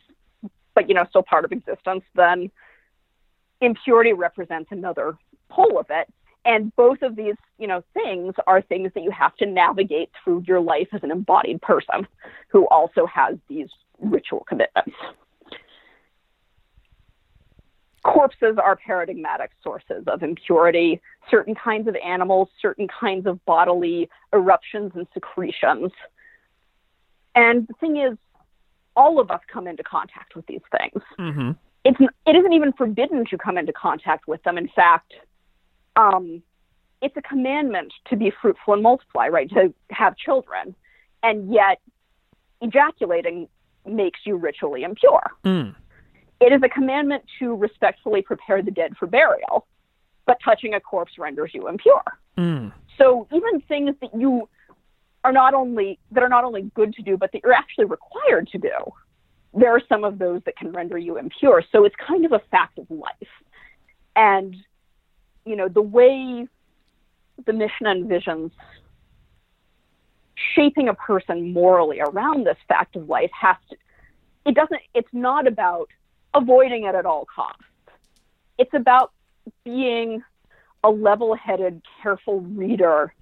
but 0.76 0.88
you 0.90 0.96
know 0.96 1.06
still 1.10 1.24
part 1.24 1.46
of 1.46 1.52
existence, 1.52 2.04
then 2.16 2.52
impurity 3.62 4.14
represents 4.14 4.72
another 4.72 5.16
pole 5.50 5.80
of 5.80 5.86
it. 5.90 6.12
And 6.46 6.76
both 6.76 7.02
of 7.02 7.16
these, 7.16 7.36
you 7.58 7.68
know, 7.68 7.84
things 7.94 8.36
are 8.48 8.62
things 8.62 8.92
that 8.96 9.04
you 9.04 9.12
have 9.12 9.36
to 9.38 9.46
navigate 9.46 10.10
through 10.24 10.44
your 10.46 10.60
life 10.60 10.90
as 10.92 11.02
an 11.04 11.12
embodied 11.12 11.62
person 11.62 12.06
who 12.50 12.68
also 12.68 13.06
has 13.06 13.38
these 13.48 13.70
ritual 14.00 14.46
commitments. 14.48 14.96
Corpses 18.04 18.58
are 18.62 18.76
paradigmatic 18.76 19.52
sources 19.64 20.04
of 20.08 20.24
impurity. 20.24 21.00
Certain 21.32 21.56
kinds 21.56 21.88
of 21.88 21.96
animals, 21.96 22.50
certain 22.62 22.88
kinds 22.88 23.26
of 23.26 23.44
bodily 23.46 24.10
eruptions 24.34 24.92
and 24.96 25.08
secretions. 25.14 25.92
And 27.36 27.66
the 27.68 27.74
thing 27.80 27.98
is, 27.98 28.18
all 28.96 29.22
of 29.22 29.32
us 29.32 29.40
come 29.52 29.68
into 29.68 29.84
contact 29.84 30.36
with 30.36 30.46
these 30.48 30.62
things. 30.78 31.04
Mm-hmm. 31.18 31.52
It's 31.86 31.98
it 32.28 32.36
isn't 32.36 32.54
even 32.54 32.74
forbidden 32.74 33.26
to 33.30 33.38
come 33.38 33.58
into 33.58 33.74
contact 33.74 34.28
with 34.28 34.44
them. 34.44 34.58
In 34.58 34.70
fact, 34.76 35.14
um, 35.96 36.42
it's 37.02 37.16
a 37.18 37.22
commandment 37.22 37.94
to 38.10 38.16
be 38.16 38.32
fruitful 38.42 38.74
and 38.74 38.84
multiply, 38.84 39.28
right? 39.28 39.50
To 39.50 39.74
have 39.92 40.16
children, 40.18 40.76
and 41.22 41.54
yet 41.54 41.80
ejaculating 42.62 43.48
makes 43.86 44.22
you 44.26 44.38
ritually 44.38 44.84
impure. 44.84 45.32
Mm. 45.44 45.76
It 46.40 46.54
is 46.54 46.62
a 46.64 46.70
commandment 46.70 47.24
to 47.40 47.56
respectfully 47.56 48.22
prepare 48.22 48.62
the 48.62 48.72
dead 48.72 48.96
for 48.98 49.08
burial, 49.08 49.68
but 50.26 50.38
touching 50.44 50.74
a 50.74 50.80
corpse 50.80 51.14
renders 51.18 51.52
you 51.54 51.68
impure. 51.68 52.04
Mm. 52.38 52.72
So 52.98 53.28
even 53.34 53.62
things 53.62 53.96
that 54.02 54.12
you 54.18 54.48
are 55.24 55.32
not 55.32 55.54
only 55.54 56.00
that 56.12 56.24
are 56.24 56.30
not 56.30 56.44
only 56.44 56.64
good 56.74 56.94
to 56.94 57.02
do, 57.02 57.18
but 57.18 57.32
that 57.32 57.42
you're 57.44 57.54
actually 57.54 57.86
required 57.86 58.48
to 58.50 58.58
do, 58.58 58.72
there 59.54 59.74
are 59.76 59.82
some 59.88 60.04
of 60.04 60.20
those 60.20 60.42
that 60.46 60.58
can 60.58 60.72
render 60.72 60.98
you 60.98 61.18
impure. 61.18 61.64
So 61.72 61.86
it's 61.86 61.96
kind 61.96 62.26
of 62.26 62.32
a 62.32 62.42
fact 62.52 62.78
of 62.78 62.90
life. 62.90 63.12
And 64.16 64.56
you 65.46 65.56
know, 65.56 65.68
the 65.68 65.82
way 65.82 66.48
the 67.46 67.54
Mishnah 67.54 67.96
envisions 67.96 68.52
shaping 70.56 70.88
a 70.88 70.94
person 70.94 71.54
morally 71.54 72.00
around 72.00 72.46
this 72.46 72.58
fact 72.68 72.96
of 72.96 73.08
life 73.08 73.32
has 73.40 73.56
to 73.70 73.78
it 74.46 74.56
doesn't 74.56 74.82
it's 74.94 75.10
not 75.14 75.48
about 75.48 75.90
avoiding 76.34 76.84
it 76.86 76.96
at 76.96 77.06
all 77.06 77.26
costs. 77.34 77.64
It's 78.58 78.74
about 78.74 79.12
being 79.64 80.22
a 80.84 80.90
level 80.90 81.36
headed, 81.36 81.82
careful 82.02 82.42
reader 82.42 83.14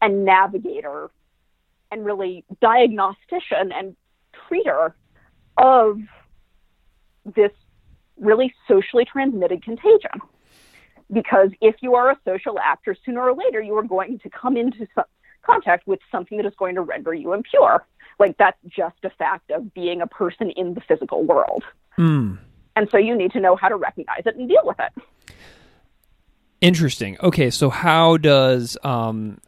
and 0.00 0.24
navigator 0.24 1.10
and 1.90 2.04
really 2.04 2.44
diagnostician 2.60 3.72
and 3.72 3.96
treater 4.48 4.94
of 5.56 6.00
this 7.36 7.52
really 8.18 8.52
socially 8.66 9.04
transmitted 9.04 9.62
contagion. 9.62 10.20
Because 11.12 11.50
if 11.60 11.76
you 11.80 11.94
are 11.94 12.10
a 12.10 12.18
social 12.24 12.58
actor, 12.58 12.96
sooner 13.04 13.22
or 13.22 13.34
later 13.34 13.60
you 13.60 13.76
are 13.76 13.82
going 13.82 14.18
to 14.20 14.30
come 14.30 14.56
into 14.56 14.86
some 14.94 15.04
contact 15.44 15.86
with 15.86 16.00
something 16.10 16.38
that 16.38 16.46
is 16.46 16.54
going 16.58 16.74
to 16.74 16.80
render 16.80 17.14
you 17.14 17.32
impure. 17.32 17.84
Like 18.18 18.36
that's 18.38 18.58
just 18.64 18.96
a 19.04 19.10
fact 19.10 19.50
of 19.50 19.74
being 19.74 20.00
a 20.00 20.06
person 20.06 20.50
in 20.50 20.74
the 20.74 20.80
physical 20.80 21.24
world. 21.24 21.64
Mm. 21.98 22.38
And 22.76 22.88
so 22.90 22.98
you 22.98 23.16
need 23.16 23.32
to 23.32 23.40
know 23.40 23.56
how 23.56 23.68
to 23.68 23.76
recognize 23.76 24.22
it 24.26 24.36
and 24.36 24.48
deal 24.48 24.62
with 24.64 24.78
it. 24.78 25.02
Interesting. 26.60 27.16
Okay, 27.22 27.50
so 27.50 27.70
how 27.70 28.16
does 28.16 28.76
um 28.84 29.38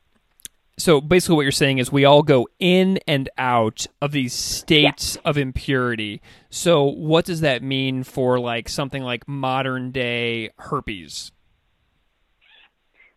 so 0.79 1.01
basically 1.01 1.37
what 1.37 1.43
you're 1.43 1.53
saying 1.53 1.79
is 1.79 1.91
we 1.91 2.05
all 2.05 2.23
go 2.23 2.47
in 2.59 2.99
and 3.09 3.31
out 3.39 3.87
of 4.03 4.13
these 4.13 4.35
states 4.35 5.17
of 5.25 5.39
impurity. 5.39 6.21
So 6.51 6.85
what 6.85 7.25
does 7.25 7.41
that 7.41 7.63
mean 7.63 8.05
for 8.05 8.39
like 8.39 8.69
something 8.69 9.03
like 9.03 9.27
modern 9.27 9.91
day 9.91 10.51
herpes? 10.59 11.33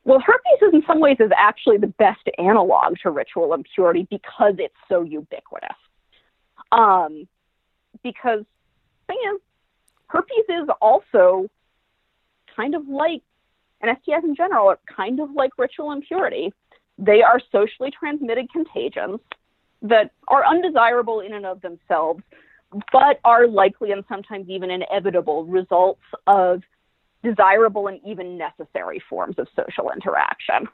Well, 0.10 0.24
herpes 0.26 0.68
is 0.68 0.74
in 0.74 0.82
some 0.88 1.00
ways 1.00 1.18
is 1.20 1.30
actually 1.38 1.78
the 1.78 1.94
best 2.00 2.28
analog 2.40 2.96
to 3.04 3.12
ritual 3.12 3.54
impurity 3.54 4.08
because 4.10 4.56
it's 4.58 4.74
so 4.88 5.04
ubiquitous. 5.04 5.78
Um, 6.72 7.28
because 8.02 8.44
thing 9.06 9.20
is, 9.36 9.40
herpes 10.08 10.46
is 10.50 10.68
also 10.82 11.48
kind 12.56 12.74
of 12.74 12.88
like, 12.88 13.22
and 13.82 13.96
STIs 13.98 14.24
in 14.24 14.36
general 14.36 14.70
are 14.70 14.80
kind 14.88 15.20
of 15.20 15.30
like 15.36 15.52
ritual 15.60 15.92
impurity. 15.92 16.54
They 16.98 17.22
are 17.22 17.40
socially 17.52 17.92
transmitted 17.92 18.52
contagions 18.52 19.20
that 19.84 20.10
are 20.28 20.44
undesirable 20.44 21.20
in 21.20 21.36
and 21.36 21.46
of 21.46 21.62
themselves, 21.62 22.24
but 22.92 23.20
are 23.24 23.46
likely 23.46 23.92
and 23.92 24.04
sometimes 24.10 24.50
even 24.50 24.72
inevitable 24.72 25.46
results 25.46 26.02
of 26.26 26.64
desirable 27.24 27.88
and 27.88 28.00
even 28.06 28.38
necessary 28.38 29.02
forms 29.10 29.38
of 29.38 29.48
social 29.56 29.92
interaction. 29.92 30.68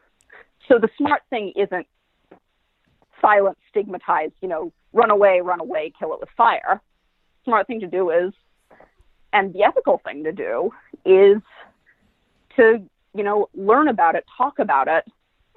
So 0.67 0.79
the 0.79 0.89
smart 0.97 1.23
thing 1.29 1.53
isn't 1.55 1.87
silent, 3.21 3.57
stigmatized, 3.69 4.33
you 4.41 4.47
know, 4.47 4.71
run 4.93 5.11
away, 5.11 5.41
run 5.41 5.59
away, 5.59 5.93
kill 5.97 6.13
it 6.13 6.19
with 6.19 6.29
fire. 6.37 6.81
Smart 7.43 7.67
thing 7.67 7.79
to 7.81 7.87
do 7.87 8.09
is 8.09 8.33
and 9.35 9.53
the 9.53 9.63
ethical 9.63 9.99
thing 10.05 10.23
to 10.23 10.31
do 10.31 10.71
is 11.03 11.41
to, 12.55 12.81
you 13.13 13.23
know, 13.23 13.49
learn 13.53 13.89
about 13.89 14.15
it, 14.15 14.23
talk 14.37 14.59
about 14.59 14.87
it, 14.87 15.03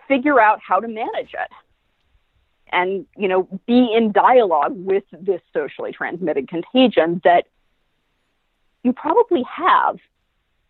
figure 0.09 0.41
out 0.41 0.59
how 0.67 0.81
to 0.81 0.89
manage 0.89 1.33
it. 1.33 1.51
And, 2.73 3.07
you 3.17 3.29
know, 3.29 3.49
be 3.67 3.95
in 3.95 4.11
dialogue 4.11 4.75
with 4.75 5.05
this 5.13 5.41
socially 5.55 5.93
transmitted 5.93 6.49
contagion 6.49 7.21
that 7.23 7.47
you 8.83 8.93
probably 8.93 9.45
have, 9.45 9.99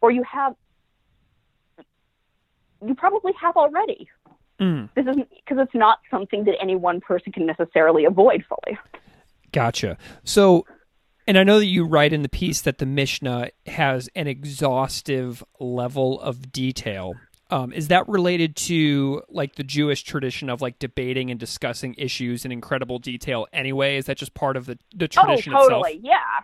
or 0.01 0.11
you 0.11 0.23
have, 0.23 0.55
you 2.85 2.95
probably 2.95 3.33
have 3.41 3.57
already. 3.57 4.09
Mm. 4.61 4.89
This 4.95 5.07
isn't 5.07 5.29
because 5.31 5.59
it's 5.63 5.75
not 5.75 6.01
something 6.11 6.45
that 6.45 6.55
any 6.61 6.75
one 6.75 7.01
person 7.01 7.33
can 7.33 7.47
necessarily 7.47 8.05
avoid 8.05 8.45
fully. 8.49 8.79
Gotcha. 9.53 9.97
So 10.25 10.67
and 11.29 11.39
I 11.39 11.45
know 11.45 11.59
that 11.59 11.67
you 11.67 11.85
write 11.85 12.15
in 12.15 12.23
the 12.23 12.29
piece 12.29 12.63
that 12.63 12.79
the 12.79 12.87
Mishnah 12.87 13.51
has 13.67 14.09
an 14.17 14.27
exhaustive 14.27 15.45
level 15.61 16.19
of 16.23 16.51
detail. 16.51 17.13
Um, 17.51 17.71
is 17.71 17.89
that 17.89 18.09
related 18.09 18.57
to 18.57 19.23
like 19.29 19.57
the 19.57 19.63
Jewish 19.63 20.05
tradition 20.05 20.49
of 20.49 20.63
like 20.63 20.79
debating 20.79 21.31
and 21.31 21.39
discussing 21.39 21.95
issues 21.99 22.47
in 22.47 22.53
incredible 22.53 22.99
detail 22.99 23.47
anyway? 23.53 23.99
Is 23.99 24.07
that 24.07 24.17
just 24.17 24.33
part 24.33 24.57
of 24.57 24.65
the, 24.65 24.79
the 24.95 25.07
tradition 25.07 25.53
oh, 25.55 25.69
totally. 25.69 25.97
itself? 25.97 26.05
Yeah. 26.05 26.41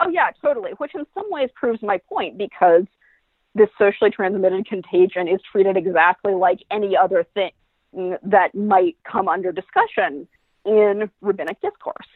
Oh, 0.00 0.08
yeah, 0.10 0.30
totally. 0.42 0.72
Which 0.78 0.94
in 0.94 1.06
some 1.14 1.30
ways 1.30 1.50
proves 1.54 1.82
my 1.82 1.98
point 2.08 2.36
because 2.38 2.84
this 3.54 3.68
socially 3.78 4.10
transmitted 4.10 4.66
contagion 4.66 5.28
is 5.28 5.40
treated 5.50 5.76
exactly 5.76 6.34
like 6.34 6.60
any 6.70 6.96
other 6.96 7.24
thing 7.34 7.50
that 8.22 8.54
might 8.54 8.96
come 9.10 9.28
under 9.28 9.52
discussion 9.52 10.28
in 10.66 11.10
rabbinic 11.22 11.60
discourse. 11.62 12.06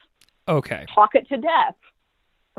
Okay. 0.48 0.84
Talk 0.94 1.14
it 1.14 1.28
to 1.28 1.36
death. 1.36 1.74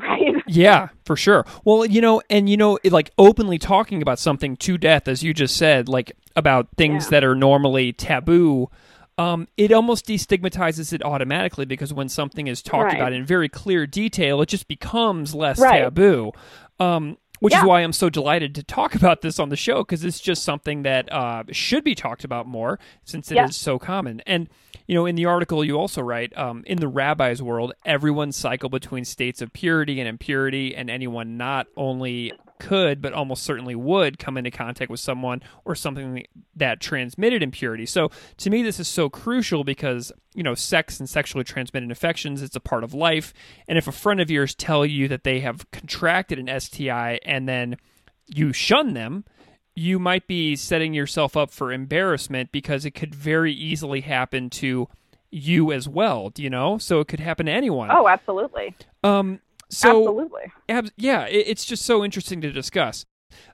Right? 0.01 0.33
Yeah, 0.47 0.87
for 1.05 1.15
sure. 1.15 1.45
Well, 1.63 1.85
you 1.85 2.01
know, 2.01 2.23
and 2.29 2.49
you 2.49 2.57
know, 2.57 2.79
like 2.85 3.11
openly 3.19 3.59
talking 3.59 4.01
about 4.01 4.17
something 4.17 4.55
to 4.57 4.77
death, 4.79 5.07
as 5.07 5.21
you 5.21 5.31
just 5.31 5.55
said, 5.57 5.87
like 5.87 6.13
about 6.35 6.69
things 6.75 7.03
Yeah. 7.05 7.09
that 7.11 7.23
are 7.25 7.35
normally 7.35 7.93
taboo, 7.93 8.69
um, 9.21 9.47
it 9.57 9.71
almost 9.71 10.05
destigmatizes 10.07 10.93
it 10.93 11.03
automatically 11.03 11.65
because 11.65 11.93
when 11.93 12.09
something 12.09 12.47
is 12.47 12.61
talked 12.61 12.85
Right. 12.85 12.95
about 12.95 13.13
in 13.13 13.25
very 13.25 13.49
clear 13.49 13.85
detail, 13.85 14.41
it 14.41 14.49
just 14.49 14.67
becomes 14.67 15.35
less 15.35 15.59
Right. 15.59 15.79
taboo. 15.81 16.31
Um, 16.79 17.17
which 17.39 17.55
is 17.55 17.63
why 17.63 17.81
I'm 17.81 17.91
so 17.91 18.07
delighted 18.07 18.53
to 18.53 18.63
talk 18.63 18.93
about 18.93 19.21
this 19.21 19.39
on 19.39 19.49
the 19.49 19.55
show 19.55 19.79
because 19.79 20.05
it's 20.05 20.19
just 20.19 20.43
something 20.43 20.83
that 20.83 21.11
uh, 21.11 21.43
should 21.51 21.83
be 21.83 21.95
talked 21.95 22.23
about 22.23 22.45
more 22.45 22.77
since 23.03 23.31
it 23.31 23.35
is 23.35 23.37
Yeah. 23.37 23.47
so 23.47 23.79
common. 23.79 24.21
And 24.27 24.47
you 24.87 24.93
know, 24.93 25.05
in 25.07 25.15
the 25.15 25.25
article 25.25 25.63
you 25.65 25.75
also 25.79 26.01
write, 26.03 26.37
um, 26.37 26.63
in 26.67 26.77
the 26.79 26.87
rabbi's 26.87 27.41
world, 27.41 27.73
everyone 27.85 28.31
cycle 28.31 28.69
between 28.69 29.05
states 29.05 29.41
of 29.41 29.53
purity 29.53 29.99
and 29.99 30.07
impurity, 30.07 30.75
and 30.75 30.89
anyone 30.89 31.35
not 31.37 31.65
only 31.75 32.31
could 32.61 33.01
but 33.01 33.13
almost 33.13 33.43
certainly 33.43 33.75
would 33.75 34.19
come 34.19 34.37
into 34.37 34.51
contact 34.51 34.91
with 34.91 34.99
someone 34.99 35.41
or 35.65 35.75
something 35.75 36.25
that 36.55 36.79
transmitted 36.79 37.41
impurity. 37.41 37.85
So 37.85 38.09
to 38.37 38.49
me, 38.49 38.61
this 38.63 38.79
is 38.79 38.87
so 38.87 39.09
crucial 39.09 39.63
because 39.63 40.11
you 40.33 40.43
know, 40.43 40.55
sex 40.55 40.99
and 40.99 41.09
sexually 41.09 41.43
transmitted 41.43 41.89
infections, 41.89 42.41
it's 42.41 42.55
a 42.55 42.61
part 42.61 42.83
of 42.83 42.93
life. 42.93 43.33
And 43.67 43.77
if 43.77 43.87
a 43.87 43.91
friend 43.91 44.21
of 44.21 44.31
yours 44.31 44.55
tell 44.55 44.85
you 44.85 45.07
that 45.09 45.23
they 45.23 45.41
have 45.41 45.69
contracted 45.71 46.39
an 46.39 46.59
STI 46.59 47.19
and 47.25 47.47
then 47.47 47.77
you 48.27 48.53
shun 48.53 48.93
them, 48.93 49.25
you 49.75 49.99
might 49.99 50.27
be 50.27 50.55
setting 50.55 50.93
yourself 50.93 51.35
up 51.35 51.51
for 51.51 51.71
embarrassment 51.71 52.51
because 52.51 52.85
it 52.85 52.91
could 52.91 53.13
very 53.13 53.53
easily 53.53 54.01
happen 54.01 54.49
to 54.49 54.87
you 55.31 55.71
as 55.71 55.87
well, 55.87 56.31
you 56.37 56.49
know? 56.49 56.77
So 56.77 56.99
it 56.99 57.07
could 57.07 57.21
happen 57.21 57.45
to 57.45 57.51
anyone. 57.51 57.89
Oh, 57.91 58.07
absolutely. 58.07 58.75
Um 59.03 59.39
so 59.71 60.01
absolutely. 60.01 60.51
Ab- 60.69 60.91
yeah, 60.97 61.25
it, 61.25 61.47
it's 61.47 61.65
just 61.65 61.83
so 61.83 62.03
interesting 62.03 62.41
to 62.41 62.51
discuss. 62.51 63.05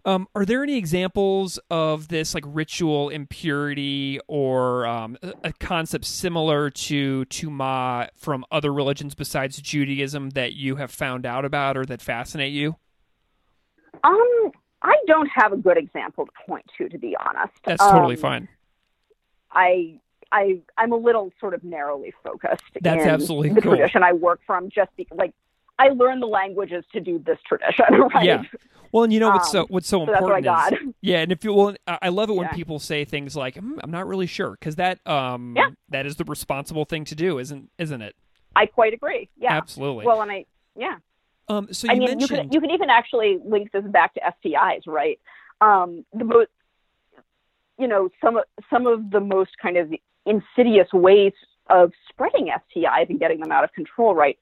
Um, 0.06 0.28
are 0.34 0.44
there 0.44 0.64
any 0.64 0.76
examples 0.76 1.60
of 1.70 2.08
this 2.08 2.34
like 2.34 2.44
ritual 2.48 3.10
impurity 3.10 4.20
or 4.28 4.88
um, 4.88 5.18
a, 5.44 5.54
concept 5.54 6.06
similar 6.06 6.72
to 6.72 7.26
tuma 7.26 8.10
from 8.16 8.44
other 8.52 8.74
religions 8.74 9.14
besides 9.14 9.62
Judaism 9.62 10.32
that 10.32 10.54
you 10.54 10.78
have 10.78 10.90
found 10.90 11.26
out 11.26 11.46
about 11.46 11.78
or 11.78 11.86
that 11.86 12.02
fascinate 12.02 12.54
you? 12.54 12.78
Um, 14.04 14.52
I 14.82 14.98
don't 15.06 15.30
have 15.34 15.54
a 15.54 15.58
good 15.58 15.78
example 15.78 16.26
to 16.26 16.32
point 16.48 16.66
to, 16.78 16.90
to 16.90 16.98
be 16.98 17.16
honest. 17.20 17.54
That's 17.64 17.84
totally 17.84 18.16
Um, 18.16 18.22
fine. 18.22 18.48
I 19.52 20.00
I 20.32 20.60
I'm 20.78 20.92
a 20.92 20.98
little 20.98 21.32
sort 21.40 21.54
of 21.54 21.64
narrowly 21.64 22.14
focused. 22.24 22.64
That's 22.82 23.04
in 23.04 23.10
absolutely 23.10 23.50
the 23.50 23.62
cool. 23.62 23.76
tradition 23.76 24.04
I 24.04 24.14
work 24.14 24.42
from. 24.46 24.70
Just 24.70 24.92
because, 24.98 25.18
like, 25.18 25.34
I 25.80 25.90
learned 25.90 26.22
the 26.22 26.28
languages 26.28 26.84
to 26.94 27.00
do 27.00 27.20
this 27.20 27.38
tradition, 27.48 27.86
right? 28.14 28.26
Yeah. 28.26 28.44
Well, 28.92 29.04
and 29.04 29.14
you 29.14 29.20
know 29.20 29.30
what's 29.30 29.50
so 29.50 29.62
Um, 29.62 29.68
what's 29.70 29.88
so 29.88 30.00
So 30.06 30.12
that's 30.12 30.22
what 30.22 30.34
I 30.34 30.38
important 30.38 30.84
is 30.84 30.96
yeah, 31.02 31.20
and 31.20 31.32
if 31.32 31.44
you 31.44 31.54
well, 31.54 31.76
I 31.88 32.10
love 32.10 32.30
it 32.30 32.34
when 32.36 32.48
Yeah. 32.48 32.54
people 32.54 32.80
say 32.80 33.04
things 33.06 33.36
like 33.36 33.56
"Hmm, 33.58 33.78
"I'm 33.84 33.92
not 33.92 34.08
really 34.08 34.28
sure" 34.28 34.52
because 34.52 34.76
that 34.78 35.06
um 35.06 35.56
Yeah. 35.58 35.70
that 35.90 36.06
is 36.06 36.16
the 36.16 36.24
responsible 36.24 36.86
thing 36.86 37.04
to 37.06 37.16
do, 37.16 37.38
isn't 37.38 37.70
isn't 37.78 38.02
it? 38.02 38.16
I 38.56 38.66
quite 38.66 38.94
agree. 38.94 39.30
Yeah. 39.38 39.54
Absolutely. 39.54 40.06
Well, 40.06 40.22
and 40.22 40.32
I 40.32 40.46
yeah. 40.76 40.96
um, 41.50 41.68
so 41.72 41.88
you 41.88 41.94
I 41.94 41.96
mean, 41.96 42.08
you 42.08 42.16
mentioned 42.18 42.42
can 42.44 42.52
you 42.52 42.62
can 42.62 42.72
even 42.72 42.90
actually 42.90 43.40
link 43.46 43.72
this 43.72 43.84
back 43.86 44.14
to 44.16 44.22
STIs, 44.22 44.82
right? 44.88 45.20
Um, 45.60 46.06
the 46.14 46.24
most, 46.24 46.50
you 47.78 47.88
know, 47.88 48.10
some 48.24 48.40
some 48.70 48.88
of 48.88 49.12
the 49.12 49.20
most 49.20 49.52
kind 49.62 49.78
of 49.78 49.94
insidious 50.26 50.92
ways 50.94 51.34
of 51.70 51.92
spreading 52.10 52.50
STIs 52.76 53.10
and 53.10 53.20
getting 53.20 53.42
them 53.42 53.52
out 53.52 53.64
of 53.64 53.72
control, 53.74 54.16
right? 54.16 54.40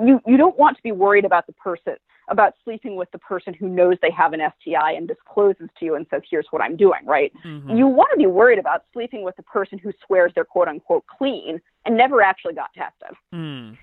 You 0.00 0.20
you 0.26 0.36
don't 0.36 0.58
want 0.58 0.76
to 0.76 0.82
be 0.82 0.92
worried 0.92 1.24
about 1.24 1.46
the 1.46 1.52
person 1.52 1.94
about 2.30 2.54
sleeping 2.62 2.96
with 2.96 3.10
the 3.10 3.18
person 3.18 3.54
who 3.54 3.68
knows 3.68 3.96
they 4.02 4.10
have 4.10 4.32
an 4.34 4.40
STI 4.40 4.92
and 4.92 5.08
discloses 5.08 5.68
to 5.78 5.84
you 5.84 5.94
and 5.94 6.06
says, 6.10 6.22
"Here's 6.30 6.46
what 6.50 6.62
I'm 6.62 6.76
doing," 6.76 7.00
right? 7.04 7.32
Mhm. 7.44 7.76
You 7.76 7.86
want 7.86 8.10
to 8.12 8.18
be 8.18 8.26
worried 8.26 8.58
about 8.58 8.84
sleeping 8.92 9.22
with 9.22 9.36
the 9.36 9.42
person 9.42 9.78
who 9.78 9.92
swears 10.06 10.32
they're 10.34 10.44
quote 10.44 10.68
unquote 10.68 11.06
clean 11.06 11.60
and 11.84 11.96
never 11.96 12.22
actually 12.22 12.54
got 12.54 12.72
tested. 12.74 13.16
Mm. 13.34 13.78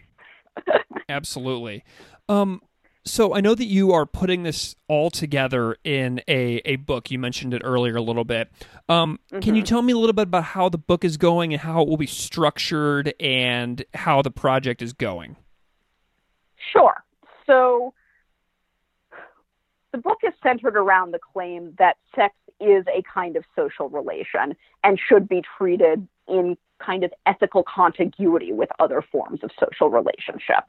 Absolutely. 1.09 1.83
Um, 2.29 2.61
so 3.03 3.35
I 3.35 3.41
know 3.41 3.53
that 3.53 3.65
you 3.65 3.91
are 3.91 4.05
putting 4.05 4.43
this 4.43 4.75
all 4.87 5.11
together 5.11 5.77
in 5.83 6.21
a, 6.27 6.61
a 6.65 6.77
book. 6.77 7.11
You 7.11 7.19
mentioned 7.19 7.53
it 7.53 7.61
earlier 7.63 7.95
a 7.95 8.01
little 8.01 8.23
bit. 8.23 8.51
Um, 8.89 9.19
Can 9.41 9.55
you 9.55 9.61
tell 9.61 9.83
me 9.83 9.93
a 9.93 9.97
little 9.97 10.13
bit 10.13 10.23
about 10.23 10.43
how 10.43 10.69
the 10.69 10.79
book 10.79 11.03
is 11.03 11.17
going 11.17 11.53
and 11.53 11.61
how 11.61 11.83
it 11.83 11.87
will 11.87 11.97
be 11.97 12.07
structured 12.07 13.13
and 13.19 13.83
how 13.93 14.23
the 14.23 14.31
project 14.31 14.81
is 14.81 14.91
going? 14.93 15.35
Sure. 16.71 17.03
So 17.45 17.93
the 19.91 19.97
book 19.97 20.19
is 20.23 20.33
centered 20.43 20.75
around 20.75 21.11
the 21.11 21.19
claim 21.19 21.73
that 21.77 21.97
sex 22.15 22.35
is 22.59 22.85
a 22.87 23.01
kind 23.03 23.35
of 23.35 23.43
social 23.55 23.89
relation 23.89 24.55
and 24.83 24.99
should 24.99 25.27
be 25.27 25.41
treated 25.57 26.07
in 26.27 26.57
kind 26.79 27.03
of 27.03 27.13
ethical 27.25 27.63
contiguity 27.63 28.51
with 28.51 28.69
other 28.79 29.01
forms 29.01 29.39
of 29.43 29.51
social 29.59 29.89
relationship. 29.89 30.63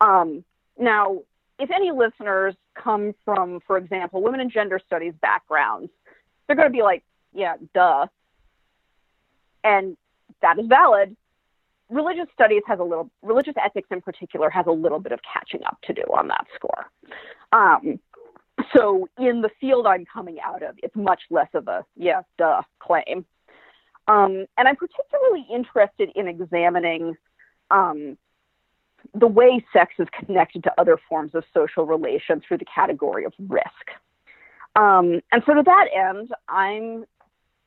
Um, 0.00 0.44
now, 0.78 1.22
if 1.58 1.70
any 1.70 1.90
listeners 1.90 2.54
come 2.74 3.14
from, 3.24 3.60
for 3.66 3.76
example, 3.76 4.22
women 4.22 4.40
and 4.40 4.50
gender 4.50 4.80
studies 4.84 5.14
backgrounds, 5.20 5.90
they're 6.46 6.56
going 6.56 6.68
to 6.68 6.72
be 6.72 6.82
like, 6.82 7.04
yeah, 7.32 7.56
duh. 7.74 8.06
And 9.64 9.96
that 10.40 10.58
is 10.58 10.66
valid 10.66 11.16
religious 11.92 12.26
studies 12.32 12.62
has 12.66 12.80
a 12.80 12.82
little 12.82 13.10
religious 13.22 13.54
ethics 13.62 13.88
in 13.90 14.00
particular 14.00 14.50
has 14.50 14.66
a 14.66 14.72
little 14.72 14.98
bit 14.98 15.12
of 15.12 15.20
catching 15.30 15.62
up 15.64 15.78
to 15.84 15.92
do 15.92 16.02
on 16.16 16.28
that 16.28 16.46
score. 16.54 16.86
Um, 17.52 18.00
so 18.74 19.08
in 19.18 19.42
the 19.42 19.50
field 19.60 19.86
i'm 19.86 20.04
coming 20.04 20.38
out 20.44 20.62
of 20.62 20.76
it's 20.82 20.96
much 20.96 21.22
less 21.30 21.48
of 21.54 21.68
a 21.68 21.84
yeah 21.96 22.22
duh 22.38 22.62
claim. 22.80 23.24
Um, 24.08 24.46
and 24.56 24.68
i'm 24.68 24.76
particularly 24.76 25.46
interested 25.52 26.10
in 26.14 26.28
examining 26.28 27.16
um, 27.70 28.16
the 29.14 29.26
way 29.26 29.64
sex 29.72 29.94
is 29.98 30.08
connected 30.12 30.62
to 30.64 30.72
other 30.78 30.98
forms 31.08 31.34
of 31.34 31.44
social 31.52 31.86
relation 31.86 32.40
through 32.46 32.58
the 32.58 32.64
category 32.64 33.24
of 33.24 33.32
risk. 33.48 33.66
Um, 34.76 35.20
and 35.32 35.42
so 35.44 35.54
to 35.54 35.62
that 35.64 35.86
end 35.94 36.30
i'm 36.48 37.04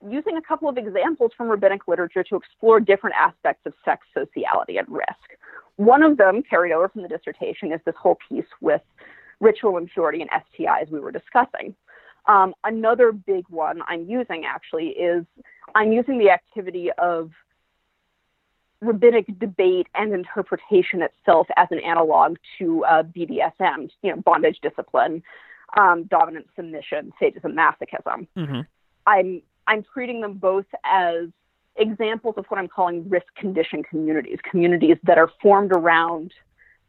using 0.10 0.38
a 0.38 0.42
couple 0.42 0.70
of 0.70 0.78
examples 0.78 1.32
from 1.36 1.48
rabbinic 1.48 1.88
literature 1.88 2.24
to 2.24 2.36
explore 2.36 2.80
different 2.80 3.16
aspects 3.16 3.66
of 3.66 3.74
sex 3.84 4.06
sociality 4.14 4.78
and 4.78 4.88
risk. 4.90 5.40
One 5.78 6.04
of 6.04 6.18
them, 6.18 6.42
carried 6.50 6.72
over 6.72 6.88
from 6.90 7.02
the 7.02 7.08
dissertation, 7.08 7.72
is 7.72 7.82
this 7.86 7.96
whole 7.98 8.18
piece 8.30 8.46
with 8.62 8.82
ritual 9.40 9.78
impurity 9.78 10.22
and 10.22 10.30
STIs 10.30 10.90
we 10.90 11.00
were 11.00 11.12
discussing. 11.12 11.76
Um, 12.28 12.54
another 12.64 13.12
big 13.12 13.46
one 13.50 13.82
I'm 13.88 14.10
using 14.10 14.46
actually 14.46 14.88
is 14.90 15.26
I'm 15.76 15.92
using 15.92 16.18
the 16.18 16.30
activity 16.30 16.90
of 16.98 17.32
rabbinic 18.82 19.40
debate 19.40 19.88
and 19.96 20.14
interpretation 20.14 21.02
itself 21.02 21.48
as 21.58 21.68
an 21.72 21.80
analog 21.80 22.38
to 22.58 22.84
uh, 22.86 23.04
BDSM, 23.04 23.90
you 24.02 24.16
know, 24.16 24.22
bondage 24.22 24.60
discipline, 24.62 25.24
um, 25.78 26.04
dominant 26.06 26.48
submission, 26.56 27.12
sadism, 27.20 27.54
masochism. 27.54 28.28
Mm-hmm. 28.38 28.62
I'm 29.08 29.42
I'm 29.68 29.84
treating 29.94 30.22
them 30.22 30.34
both 30.36 30.66
as 30.84 31.28
examples 31.76 32.36
of 32.38 32.46
what 32.48 32.60
I'm 32.60 32.68
calling 32.68 33.08
risk 33.10 33.26
condition 33.36 33.84
communities, 33.84 34.40
communities 34.50 34.98
that 35.04 35.18
are 35.18 35.30
formed 35.42 35.72
around 35.72 36.34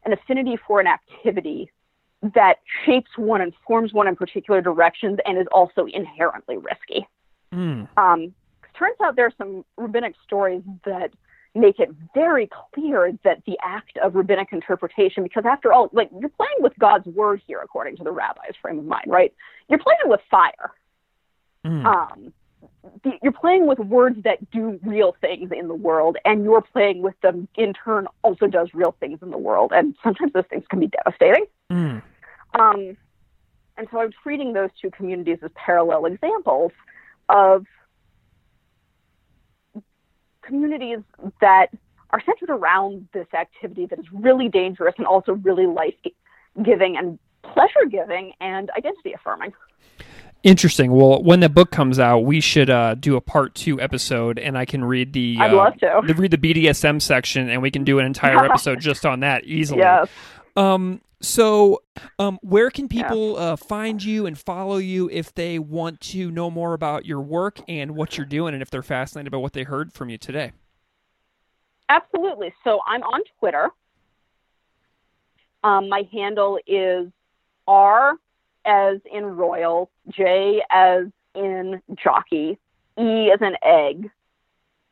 an 0.05 0.13
affinity 0.13 0.57
for 0.65 0.79
an 0.79 0.87
activity 0.87 1.71
that 2.21 2.57
shapes 2.85 3.11
one 3.17 3.41
and 3.41 3.53
forms 3.65 3.93
one 3.93 4.07
in 4.07 4.15
particular 4.15 4.61
directions 4.61 5.19
and 5.25 5.37
is 5.37 5.47
also 5.51 5.85
inherently 5.85 6.57
risky. 6.57 7.07
Mm. 7.53 7.87
Um, 7.97 8.33
turns 8.77 8.95
out 9.03 9.15
there 9.15 9.25
are 9.25 9.33
some 9.37 9.65
rabbinic 9.77 10.15
stories 10.23 10.63
that 10.85 11.11
make 11.53 11.79
it 11.79 11.89
very 12.13 12.49
clear 12.73 13.11
that 13.23 13.43
the 13.45 13.57
act 13.63 13.97
of 13.97 14.15
rabbinic 14.15 14.49
interpretation, 14.51 15.23
because 15.23 15.43
after 15.45 15.73
all, 15.73 15.89
like 15.91 16.09
you're 16.19 16.29
playing 16.29 16.57
with 16.59 16.73
God's 16.79 17.07
word 17.07 17.41
here, 17.45 17.59
according 17.63 17.97
to 17.97 18.03
the 18.03 18.11
rabbi's 18.11 18.55
frame 18.61 18.79
of 18.79 18.85
mind, 18.85 19.05
right? 19.07 19.33
You're 19.69 19.79
playing 19.79 19.99
with 20.05 20.21
fire. 20.29 20.71
Mm. 21.65 21.85
Um, 21.85 22.33
you're 23.21 23.31
playing 23.31 23.67
with 23.67 23.79
words 23.79 24.21
that 24.23 24.49
do 24.51 24.79
real 24.83 25.15
things 25.21 25.51
in 25.51 25.67
the 25.67 25.75
world, 25.75 26.17
and 26.25 26.43
you're 26.43 26.61
playing 26.61 27.01
with 27.01 27.19
them 27.21 27.47
in 27.55 27.73
turn 27.73 28.07
also 28.23 28.47
does 28.47 28.69
real 28.73 28.95
things 28.99 29.19
in 29.21 29.31
the 29.31 29.37
world, 29.37 29.71
and 29.73 29.95
sometimes 30.03 30.33
those 30.33 30.45
things 30.49 30.63
can 30.69 30.79
be 30.79 30.87
devastating. 30.87 31.45
Mm. 31.71 32.01
Um, 32.59 32.97
and 33.77 33.87
so 33.91 33.99
I'm 33.99 34.11
treating 34.23 34.53
those 34.53 34.69
two 34.81 34.89
communities 34.91 35.37
as 35.43 35.51
parallel 35.55 36.05
examples 36.05 36.71
of 37.29 37.65
communities 40.41 40.99
that 41.41 41.67
are 42.11 42.21
centered 42.25 42.49
around 42.49 43.07
this 43.13 43.27
activity 43.33 43.85
that 43.85 43.99
is 43.99 44.05
really 44.11 44.47
dangerous 44.47 44.95
and 44.97 45.05
also 45.05 45.33
really 45.33 45.65
life 45.65 45.93
giving 46.63 46.97
and 46.97 47.19
pleasure 47.43 47.85
giving 47.89 48.33
and 48.39 48.71
identity 48.77 49.13
affirming. 49.13 49.53
Interesting. 50.43 50.91
Well, 50.91 51.21
when 51.23 51.39
the 51.39 51.49
book 51.49 51.71
comes 51.71 51.99
out, 51.99 52.19
we 52.19 52.39
should 52.39 52.69
uh, 52.69 52.95
do 52.95 53.15
a 53.15 53.21
part 53.21 53.55
two 53.55 53.81
episode, 53.81 54.37
and 54.39 54.57
I 54.57 54.65
can 54.65 54.83
read 54.85 55.13
the 55.13 55.37
I'd 55.39 55.51
uh, 55.51 55.55
love 55.57 55.77
to. 55.79 56.01
the- 56.05 56.13
read 56.13 56.31
the 56.31 56.37
BDSM 56.37 57.01
section, 57.01 57.49
and 57.49 57.61
we 57.61 57.71
can 57.71 57.83
do 57.83 57.99
an 57.99 58.05
entire 58.05 58.45
episode 58.49 58.79
just 58.79 59.05
on 59.05 59.21
that 59.21 59.43
easily. 59.45 59.79
Yes. 59.79 60.07
Um. 60.55 61.01
So, 61.19 61.81
um, 62.19 62.37
where 62.43 62.69
can 62.69 62.87
people 62.87 63.37
uh, 63.37 63.55
find 63.55 64.03
you 64.03 64.27
and 64.27 64.37
follow 64.37 64.77
you 64.77 65.09
if 65.11 65.33
they 65.33 65.57
want 65.57 65.99
to 66.01 66.29
know 66.29 66.51
more 66.51 66.75
about 66.75 67.07
your 67.07 67.21
work 67.21 67.59
and 67.67 67.95
what 67.95 68.17
you're 68.17 68.25
doing, 68.27 68.53
and 68.53 68.61
if 68.61 68.69
they're 68.69 68.83
fascinated 68.83 69.31
by 69.31 69.39
what 69.39 69.53
they 69.53 69.63
heard 69.63 69.91
from 69.93 70.09
you 70.09 70.19
today? 70.19 70.51
Absolutely. 71.89 72.53
So 72.63 72.81
I'm 72.85 73.01
on 73.01 73.21
Twitter. 73.39 73.69
Um, 75.63 75.89
my 75.89 76.03
handle 76.13 76.59
is 76.67 77.07
R 77.67 78.13
as 78.67 78.99
in 79.11 79.23
royal, 79.23 79.89
J 80.09 80.61
as 80.69 81.05
in 81.33 81.81
jockey, 81.95 82.59
E 82.99 83.31
as 83.31 83.41
in 83.41 83.55
egg, 83.63 84.11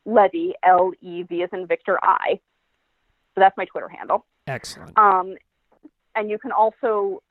Levi, 0.06 0.54
L 0.64 0.94
E 1.02 1.24
V 1.24 1.44
as 1.44 1.50
in 1.54 1.68
Victor 1.68 2.00
I. 2.02 2.40
So 3.34 3.42
that's 3.42 3.58
my 3.58 3.66
Twitter 3.66 3.90
handle. 3.90 4.26
Excellent. 4.48 4.98
Um, 4.98 5.36
and 6.16 6.30
you 6.30 6.40
can 6.40 6.52
also 6.52 7.22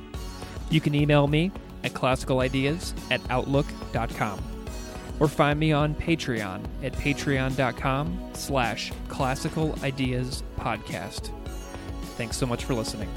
You 0.70 0.82
can 0.82 0.94
email 0.94 1.28
me 1.28 1.52
at 1.84 1.94
classicalideas 1.94 2.94
at 3.10 3.22
outlook.com 3.30 4.44
or 5.20 5.28
find 5.28 5.60
me 5.60 5.72
on 5.72 5.96
Patreon 5.96 6.64
at 6.84 6.94
patreon.com 6.94 8.30
slash 8.34 8.92
classical 9.08 9.76
ideas 9.84 10.44
podcast. 10.60 11.32
Thanks 12.18 12.38
so 12.38 12.46
much 12.46 12.66
for 12.66 12.74
listening. 12.74 13.10